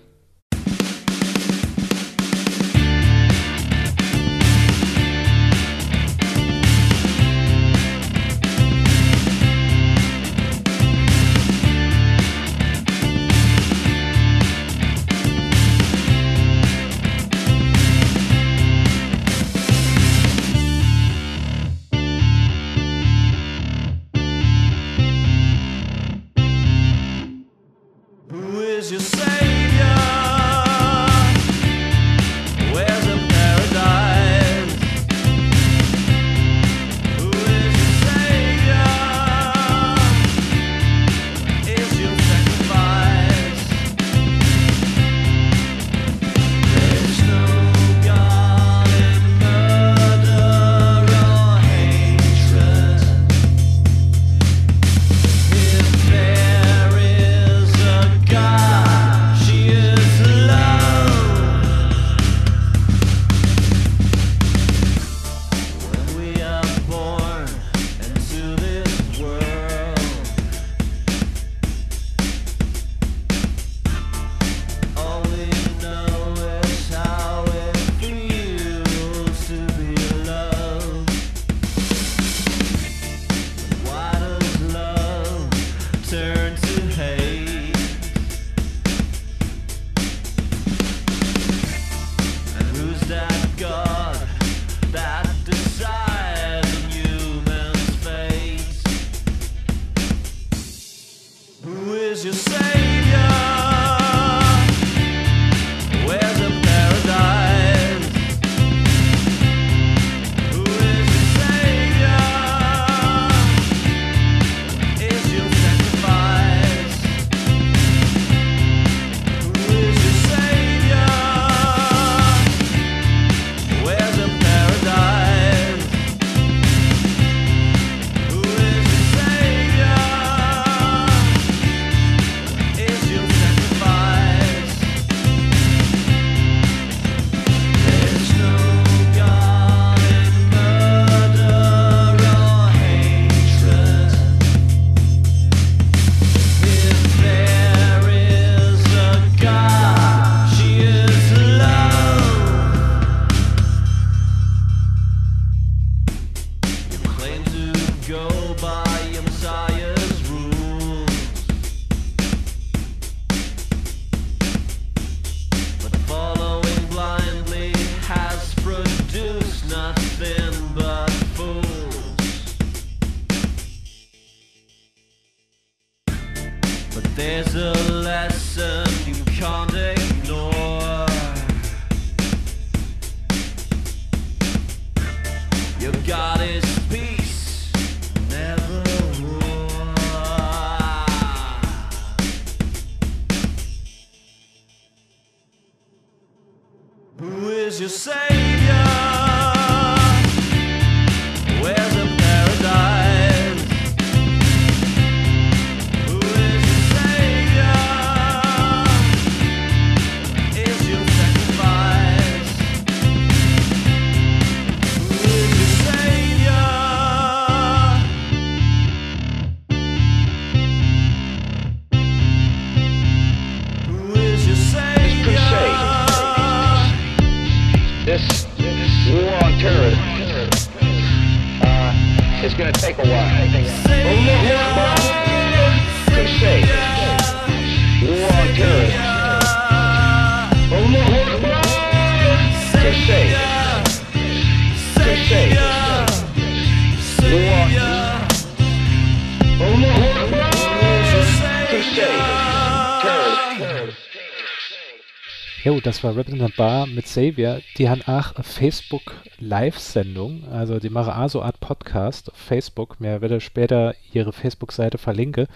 [255.66, 257.62] Jo, das war Rabbit in the Bar mit Xavier.
[257.78, 260.46] Die haben auch eine Facebook-Live-Sendung.
[260.50, 263.02] Also die machen auch so eine Art Podcast auf Facebook.
[263.02, 265.48] Mir werde später ihre Facebook-Seite verlinken.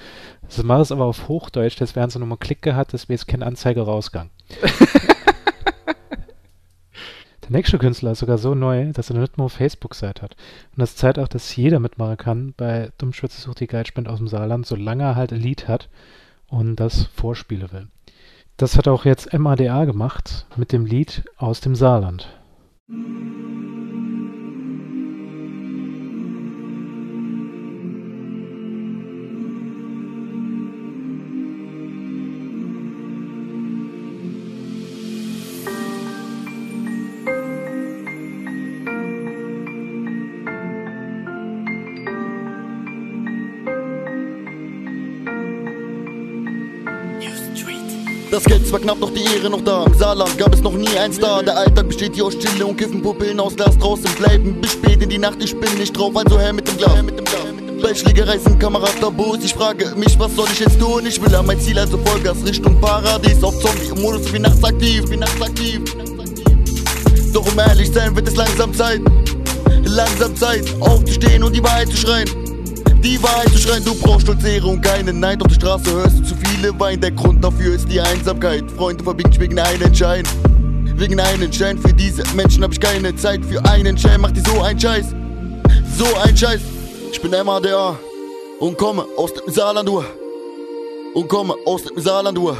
[0.49, 3.30] Sie machen es aber auf Hochdeutsch, das werden sie nochmal Klick gehabt, das wäre jetzt
[3.30, 4.30] keine Anzeige rausgegangen.
[7.43, 10.36] Der nächste Künstler ist sogar so neu, dass er nicht mal auf Facebook-Seite hat.
[10.76, 14.28] Und das zeigt auch, dass jeder mitmachen kann bei Dummschwätze sucht die Geldspende aus dem
[14.28, 15.88] Saarland, solange er halt ein Lied hat
[16.47, 17.88] und das vorspielen will.
[18.58, 22.39] Das hat auch jetzt MADA gemacht mit dem Lied aus dem Saarland.
[48.44, 49.86] Das Geld zwar knapp, doch die Ehre noch da.
[49.86, 51.41] Im Saarland gab es noch nie ein Star.
[51.44, 53.78] Der Alltag besteht hier aus Stille und Kiffen, Pupillen aus Glas.
[53.78, 55.41] Draußen bleiben bis spät in die Nacht.
[55.41, 56.91] Ich bin nicht drauf, also her mit dem Glas.
[57.82, 59.46] Bei Schlägerei sind Kamerad Tabus.
[59.46, 61.06] Ich frage mich, was soll ich jetzt tun?
[61.06, 63.41] Ich will an mein Ziel, also Vollgas Richtung Paradies.
[63.41, 65.80] Auf Zombie-Modus wie nachts aktiv, wie nachts aktiv.
[67.32, 69.00] Doch um ehrlich sein, wird es langsam Zeit.
[69.86, 72.28] Langsam Zeit, aufzustehen und die Wahrheit zu schreien.
[73.02, 75.41] Die Wahrheit zu schreien, du brauchst stolz Ehre und keinen Neid.
[75.41, 76.22] Auf der Straße hörst du
[76.64, 77.01] viele Wein.
[77.01, 78.64] Der Grund dafür ist die Einsamkeit.
[78.72, 80.24] Freunde verbiegen dich wegen einen Schein.
[80.95, 81.78] Wegen einen Schein.
[81.78, 83.43] Für diese Menschen hab ich keine Zeit.
[83.43, 85.07] Für einen Schein macht die so ein Scheiß.
[85.97, 86.61] So ein Scheiß.
[87.11, 87.97] Ich bin MADA
[88.59, 90.03] und komme aus dem Saarland, du.
[91.14, 92.55] Und komme aus dem Saarland, du.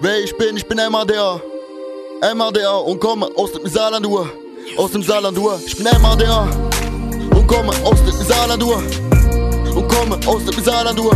[0.00, 1.40] Wer ich bin, ich bin MADA.
[2.34, 4.26] MADA und komme aus dem Saarland, du.
[4.76, 5.48] Aus dem Saarland, du.
[5.64, 6.48] Ich bin MADA
[7.36, 8.72] und komme aus dem Saarland, du
[9.78, 11.10] und komme aus dem Saarland, du.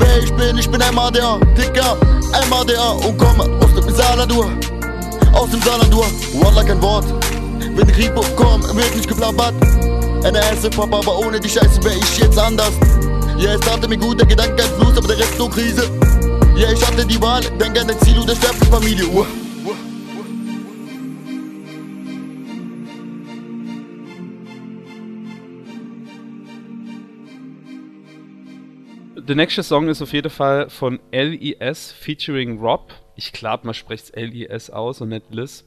[0.00, 1.96] Wer ich bin, ich bin MADA, Dicker,
[2.50, 4.42] MADA und komme aus dem Saarland, du.
[5.32, 6.02] Aus dem Saarland, du.
[6.42, 7.04] Wallah, kein Wort.
[7.60, 9.54] Wenn die Kripo kommt, wird nicht geplappert.
[10.24, 12.72] NRS Hip-Hop, aber ohne die Scheiße wär ich jetzt anders.
[13.38, 15.88] Ja, es tat mir gut, der Gedanke ein Fluss, aber der Rest nur Krise.
[16.56, 19.06] Ja, ich hatte die Wahl, denk an dein Ziel und der Sterbefamilie.
[19.06, 19.24] Uh.
[29.30, 32.92] Der nächste Song ist auf jeden Fall von LES featuring Rob.
[33.14, 35.64] Ich glaube, man spricht es LES aus und nicht Liz.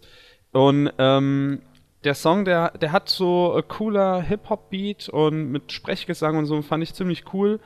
[0.51, 1.61] Und ähm,
[2.03, 6.83] der Song, der, der hat so ein cooler Hip-Hop-Beat und mit Sprechgesang und so, fand
[6.83, 7.61] ich ziemlich cool.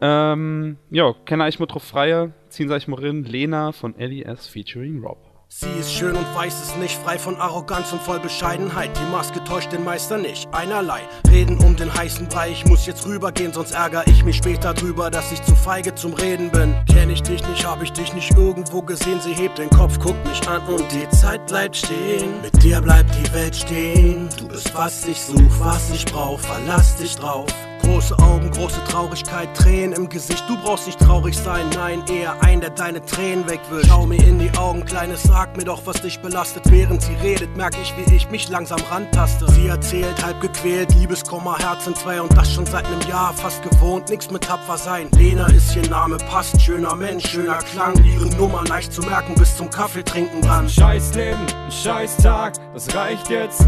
[0.00, 3.24] Ähm, ja, kenne ich mal drauf freie, ziehen Sie euch mal rein.
[3.24, 5.31] Lena von LES featuring Rob.
[5.54, 8.90] Sie ist schön und weiß es nicht, frei von Arroganz und voll Bescheidenheit.
[8.96, 11.02] Die Maske täuscht den Meister nicht, einerlei.
[11.28, 15.10] Reden um den heißen Brei, ich muss jetzt rübergehen, sonst ärgere ich mich später drüber,
[15.10, 16.74] dass ich zu feige zum Reden bin.
[16.86, 19.20] Kenn ich dich nicht, hab ich dich nicht irgendwo gesehen.
[19.20, 22.40] Sie hebt den Kopf, guckt mich an und die Zeit bleibt stehen.
[22.40, 24.30] Mit dir bleibt die Welt stehen.
[24.38, 27.46] Du bist was ich such, was ich brauch, verlass dich drauf.
[27.82, 30.44] Große Augen, große Traurigkeit, Tränen im Gesicht.
[30.48, 33.88] Du brauchst nicht traurig sein, nein, eher ein, der deine Tränen wegwischt.
[33.88, 36.62] Schau mir in die Augen, Kleines, sag mir doch, was dich belastet.
[36.70, 39.50] Während sie redet, merk ich, wie ich mich langsam rantaste.
[39.50, 43.32] Sie erzählt, halb gequält, Liebeskummer, Herz in zwei und das schon seit nem Jahr.
[43.34, 45.08] Fast gewohnt, nix mit tapfer sein.
[45.16, 47.94] Lena ist ihr Name, passt, schöner Mensch, schöner Klang.
[48.04, 50.68] Ihre Nummer leicht zu merken, bis zum Kaffee trinken dran.
[50.68, 53.66] Scheiß Leben, Scheiß Tag, das reicht jetzt.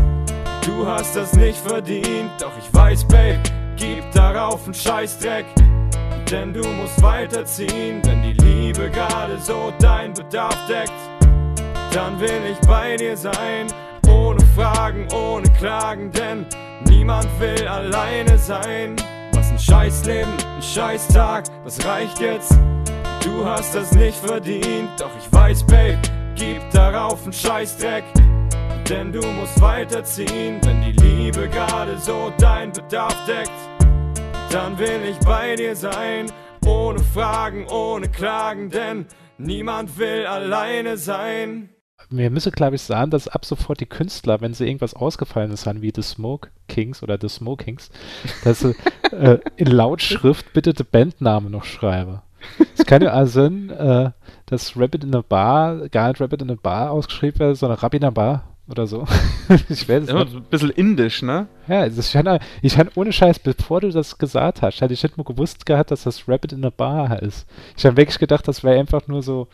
[0.65, 3.39] Du hast das nicht verdient, doch ich weiß, Babe,
[3.77, 5.47] gib darauf einen Scheißdreck.
[6.31, 10.93] Denn du musst weiterziehen, wenn die Liebe gerade so dein Bedarf deckt.
[11.93, 13.67] Dann will ich bei dir sein,
[14.09, 16.47] ohne Fragen, ohne Klagen, denn
[16.89, 18.97] niemand will alleine sein.
[19.33, 22.53] Was ein Scheißleben, ein Scheißtag, das reicht jetzt.
[23.23, 25.99] Du hast das nicht verdient, doch ich weiß, Babe,
[26.35, 28.05] gib darauf einen Scheißdreck.
[28.89, 33.51] Denn du musst weiterziehen, wenn die Liebe gerade so dein Bedarf deckt.
[34.55, 36.31] Dann will ich bei dir sein,
[36.65, 41.71] ohne Fragen, ohne Klagen, denn niemand will alleine sein.
[42.09, 45.83] Wir müssen, glaube ich, sagen, dass ab sofort die Künstler, wenn sie irgendwas Ausgefallenes haben,
[45.83, 47.91] wie The Smoke Kings oder The Smokings,
[48.45, 48.77] dass sie
[49.11, 52.23] äh, in Lautschrift bitte den Bandnamen noch schreiben.
[52.79, 54.13] Es kann ja also sein, äh,
[54.47, 58.03] dass Rabbit in a Bar gar nicht Rabbit in a Bar ausgeschrieben wird, sondern Rabbit
[58.03, 59.05] in a Bar oder so.
[59.69, 60.31] ich weiß es Ja, nicht.
[60.33, 61.47] so ein bisschen indisch, ne?
[61.69, 65.03] Ja, das ich hatte, ich hatte ohne Scheiß, bevor du das gesagt hast, hatte ich
[65.03, 67.47] nicht mal gewusst gehabt, dass das Rabbit in a Bar ist.
[67.77, 69.49] Ich habe wirklich gedacht, das wäre einfach nur so,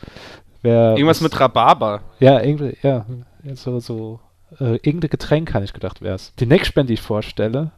[0.63, 2.03] Irgendwas mit Rhabarber.
[2.19, 3.07] ja, irgendwie, ja,
[3.55, 4.21] so, so,
[4.61, 6.35] äh, irgendein Getränk, habe ich gedacht, wär's.
[6.39, 7.71] Die nächste Band, die ich vorstelle,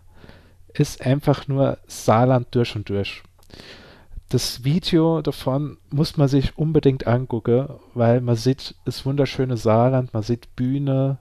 [0.74, 3.22] ist einfach nur Saarland durch und durch.
[4.32, 10.22] Das Video davon muss man sich unbedingt angucken, weil man sieht das wunderschöne Saarland, man
[10.22, 11.18] sieht Bühne,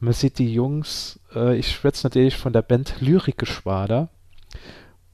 [0.00, 1.20] man sieht die Jungs.
[1.34, 4.08] Äh, ich schwätze natürlich von der Band Lyrikgeschwader.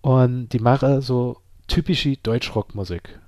[0.00, 3.18] Und die machen so typische Deutschrockmusik.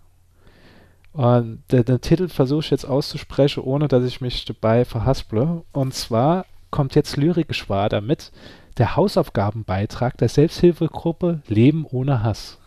[1.12, 5.64] Und der, den Titel versuche ich jetzt auszusprechen, ohne dass ich mich dabei verhasple.
[5.72, 8.30] Und zwar kommt jetzt Lyrikgeschwader mit
[8.78, 12.59] der Hausaufgabenbeitrag der Selbsthilfegruppe Leben ohne Hass.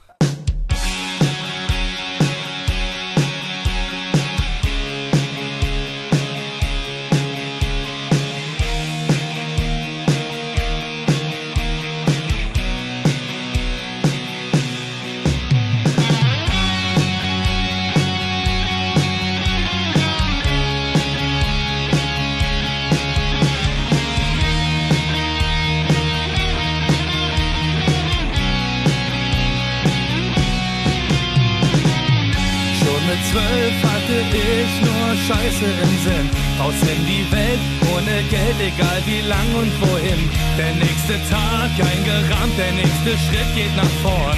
[35.61, 36.27] Im Sinn.
[36.59, 37.61] Raus in die Welt,
[37.93, 40.21] ohne Geld, egal wie lang und wohin.
[40.57, 44.37] Der nächste Tag eingerahmt, der nächste Schritt geht nach vorn.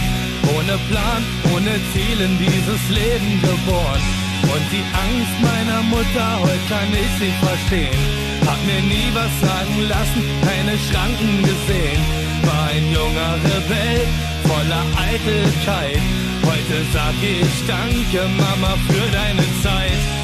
[0.55, 1.22] Ohne Plan,
[1.53, 4.03] ohne Ziel in dieses Leben geboren.
[4.43, 8.01] Und die Angst meiner Mutter, heute kann ich sie verstehen.
[8.45, 12.01] Hab mir nie was sagen lassen, keine Schranken gesehen.
[12.43, 14.01] War ein junger Rebell,
[14.43, 16.03] voller Eitelkeit.
[16.45, 20.14] Heute sag ich danke Mama für deine Zeit.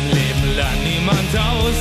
[0.55, 1.77] Lernt niemand aus,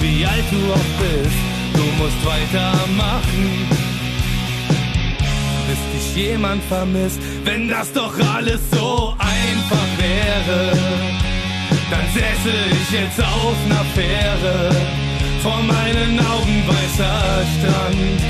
[0.00, 1.38] wie alt du auch bist.
[1.74, 3.68] Du musst weitermachen,
[5.68, 7.20] bis dich jemand vermisst.
[7.44, 10.72] Wenn das doch alles so einfach wäre,
[11.90, 14.74] dann säße ich jetzt auf ner Fähre.
[15.42, 18.20] Vor meinen Augen weißer Strand,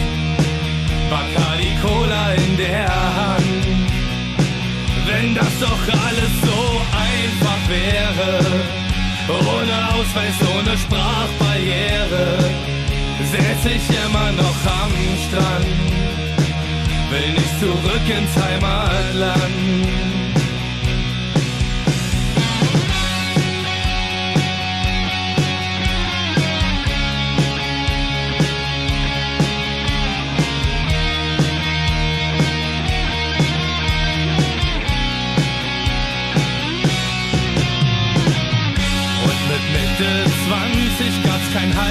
[1.10, 2.86] Bacardi Cola in der
[3.16, 3.66] Hand.
[5.06, 8.77] Wenn das doch alles so einfach wäre,
[9.28, 12.38] ohne Ausweis, ohne Sprachbarriere,
[13.30, 14.92] säß ich immer noch am
[15.26, 15.66] Strand,
[17.10, 20.07] will nicht zurück ins Heimatland.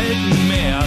[0.07, 0.79] Halten mehr.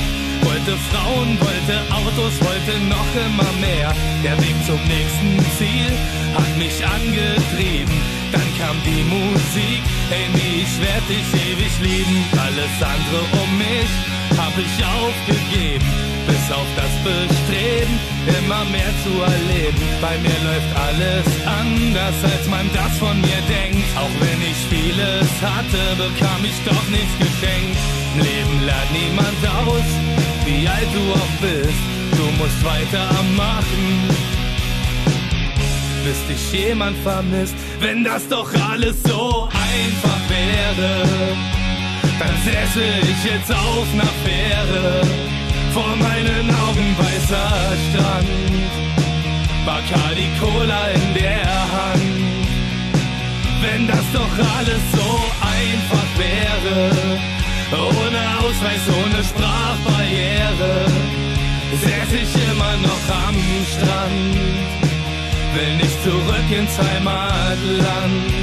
[0.42, 3.92] Wollte Frauen, wollte Autos, wollte noch immer mehr.
[4.24, 5.92] Der Weg zum nächsten Ziel
[6.34, 7.94] hat mich angetrieben.
[8.32, 12.24] Dann kam die Musik, Amy, ich werd dich ewig lieben.
[12.32, 13.92] Alles andere um mich
[14.38, 15.84] hab ich aufgegeben.
[16.26, 17.98] Bis auf das Bestreben,
[18.40, 19.80] immer mehr zu erleben.
[20.00, 23.84] Bei mir läuft alles anders, als man das von mir denkt.
[23.96, 27.99] Auch wenn ich vieles hatte, bekam ich doch nichts geschenkt.
[28.12, 29.88] Im Leben lernt niemand aus,
[30.44, 31.80] wie alt du auch bist.
[32.16, 34.08] Du musst weitermachen,
[36.04, 37.54] bis dich jemand vermisst.
[37.80, 41.06] Wenn das doch alles so einfach wäre,
[42.18, 45.02] dann säße ich jetzt auf ner Fähre.
[45.72, 48.28] Vor meinen Augen weißer Strand,
[49.64, 51.46] Bacardi Cola in der
[51.76, 52.20] Hand.
[53.62, 55.08] Wenn das doch alles so
[55.40, 56.90] einfach wäre,
[57.72, 57.99] ohne
[58.60, 60.84] Ausweis, ohne Sprachbarriere,
[61.80, 64.34] säß ich immer noch am Strand,
[65.54, 68.39] will nicht zurück ins Heimatland.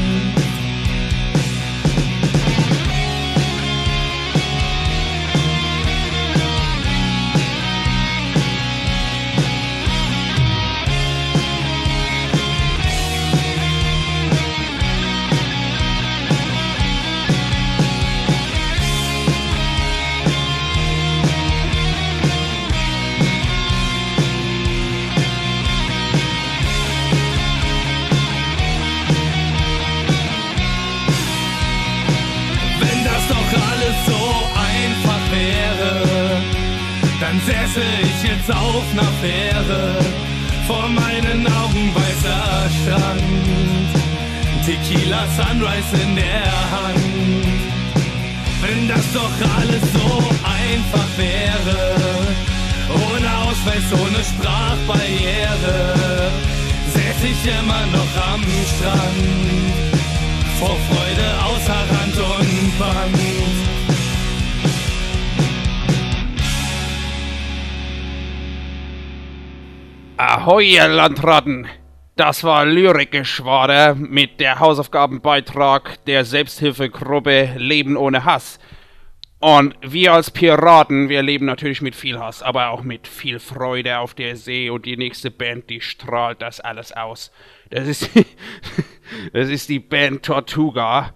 [38.47, 39.95] Jetzt auf ner Fähre.
[40.67, 43.23] Vor meinen Augen weißer Strand,
[44.65, 46.99] Tequila Sunrise in der Hand.
[48.61, 50.07] Wenn das doch alles so
[50.43, 51.95] einfach wäre,
[52.89, 55.77] ohne Ausweis, ohne Sprachbarriere,
[56.93, 58.43] säß ich immer noch am
[58.75, 59.77] Strand
[60.59, 63.86] vor Freude außer Rand und Band.
[70.47, 71.67] Ahoi, ihr Landratten!
[72.15, 78.57] Das war Lyrikgeschwader mit der Hausaufgabenbeitrag der Selbsthilfegruppe Leben ohne Hass.
[79.39, 83.99] Und wir als Piraten, wir leben natürlich mit viel Hass, aber auch mit viel Freude
[83.99, 84.69] auf der See.
[84.69, 87.29] Und die nächste Band, die strahlt das alles aus.
[87.69, 88.09] Das ist,
[89.33, 91.13] das ist die Band Tortuga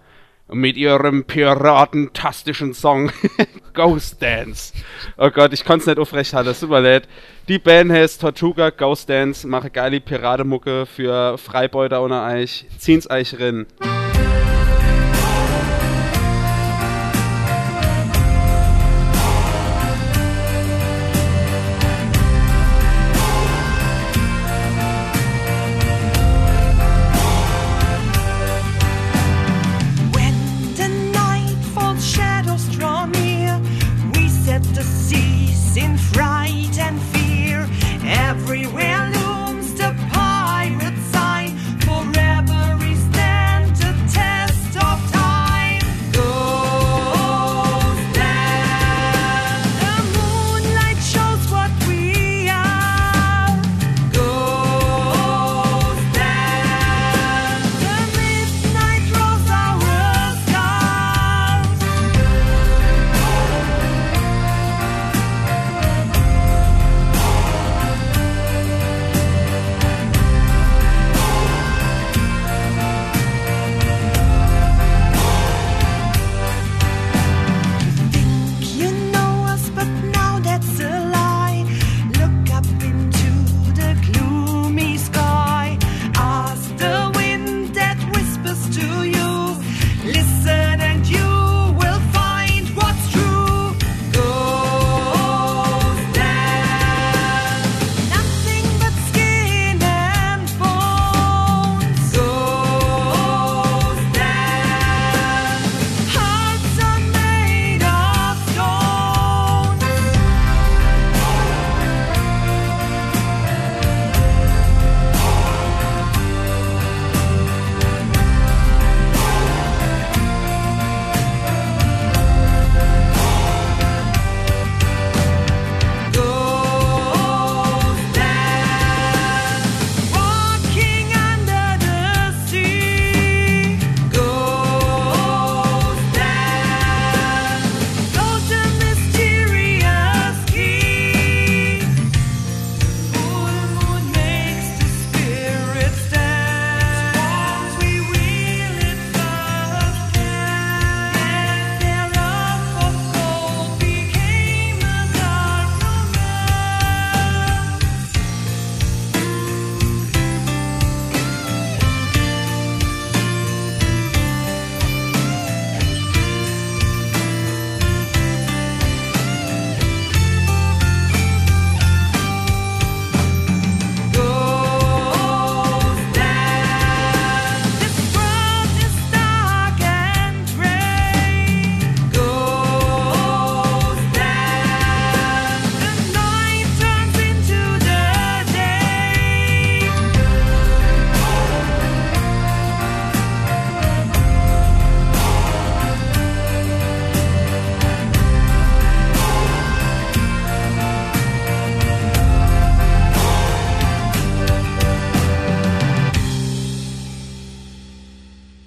[0.52, 3.10] mit ihrem piratentastischen Song
[3.74, 4.72] Ghost Dance.
[5.16, 7.08] Oh Gott, ich konnte es nicht aufrecht halten, es tut mir leid.
[7.48, 12.66] Die Band heißt Tortuga Ghost Dance, mache geile Piratemucke für Freibeuter ohne Eich.
[12.78, 13.66] Ziehen's euch rin.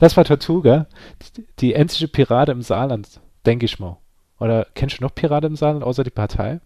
[0.05, 0.85] Das war Tortuga,
[1.35, 3.97] die, die einzige Pirate im Saarland, denke ich mal.
[4.39, 6.59] Oder kennst du noch Pirate im Saarland, außer die Partei?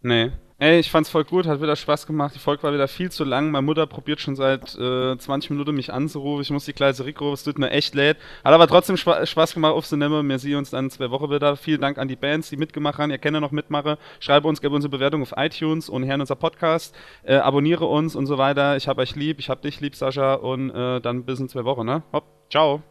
[0.00, 0.30] Nee.
[0.60, 2.36] Ey, ich fand's voll gut, hat wieder Spaß gemacht.
[2.36, 3.50] Die Folge war wieder viel zu lang.
[3.50, 6.42] Meine Mutter probiert schon seit äh, 20 Minuten mich anzurufen.
[6.42, 8.16] Ich muss die kleine Rico, es tut mir echt leid.
[8.44, 10.28] Hat aber trotzdem Spa Spaß gemacht aufzunehmen.
[10.28, 11.56] Wir sehen uns dann in zwei Wochen wieder.
[11.56, 13.10] Vielen Dank an die Bands, die mitgemacht haben.
[13.10, 13.96] Ihr kennt ja noch mitmachen.
[14.20, 16.94] Schreibe uns, gebe uns eine Bewertung auf iTunes und hören unser Podcast.
[17.24, 18.76] Äh, abonniere uns und so weiter.
[18.76, 20.34] Ich hab euch lieb, ich hab dich lieb, Sascha.
[20.34, 22.04] Und äh, dann bis in zwei Wochen, ne?
[22.12, 22.82] Hopp, ciao.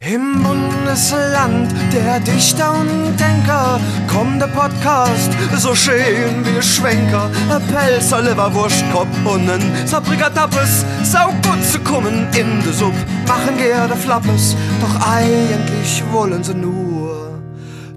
[0.00, 3.80] Im Bundesland der Dichter und Denker
[4.12, 7.30] kommt der Podcast, so schön wie Schwenker.
[7.48, 12.94] Ein Pelzer, Leberwurstkopf und ein Sabrikatappes, sau gut zu kommen in de Supp.
[13.26, 17.40] Machen gerne Flappes, doch eigentlich wollen sie nur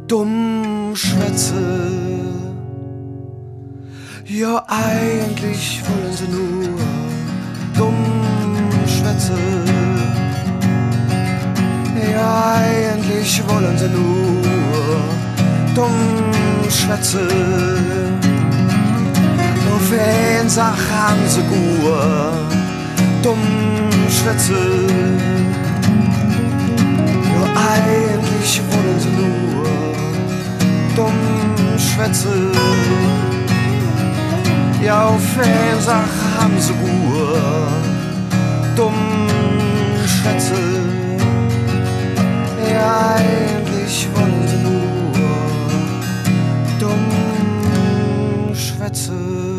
[0.08, 1.92] dumm schwätze.
[4.26, 6.80] Ja, eigentlich wollen sie nur
[7.76, 7.96] dumm
[8.88, 9.49] schwätze.
[12.20, 14.42] Eigentlich wollen sie nur
[15.74, 16.30] dumm
[16.70, 17.28] schwätzen.
[19.74, 22.54] Auf wen haben sie gut
[23.24, 23.40] dumm
[24.10, 25.18] schwätzen.
[27.32, 27.42] Ja,
[27.76, 29.66] eigentlich wollen sie nur
[30.96, 31.20] dumm
[31.78, 32.52] schwätzen.
[34.84, 35.80] Ja, auf wen
[36.40, 39.28] haben sie gut dumm
[40.06, 40.89] schwätzen
[42.70, 42.82] mir
[43.16, 44.32] eigentlich von
[44.64, 45.20] nur
[46.80, 49.59] dumm schwätzen.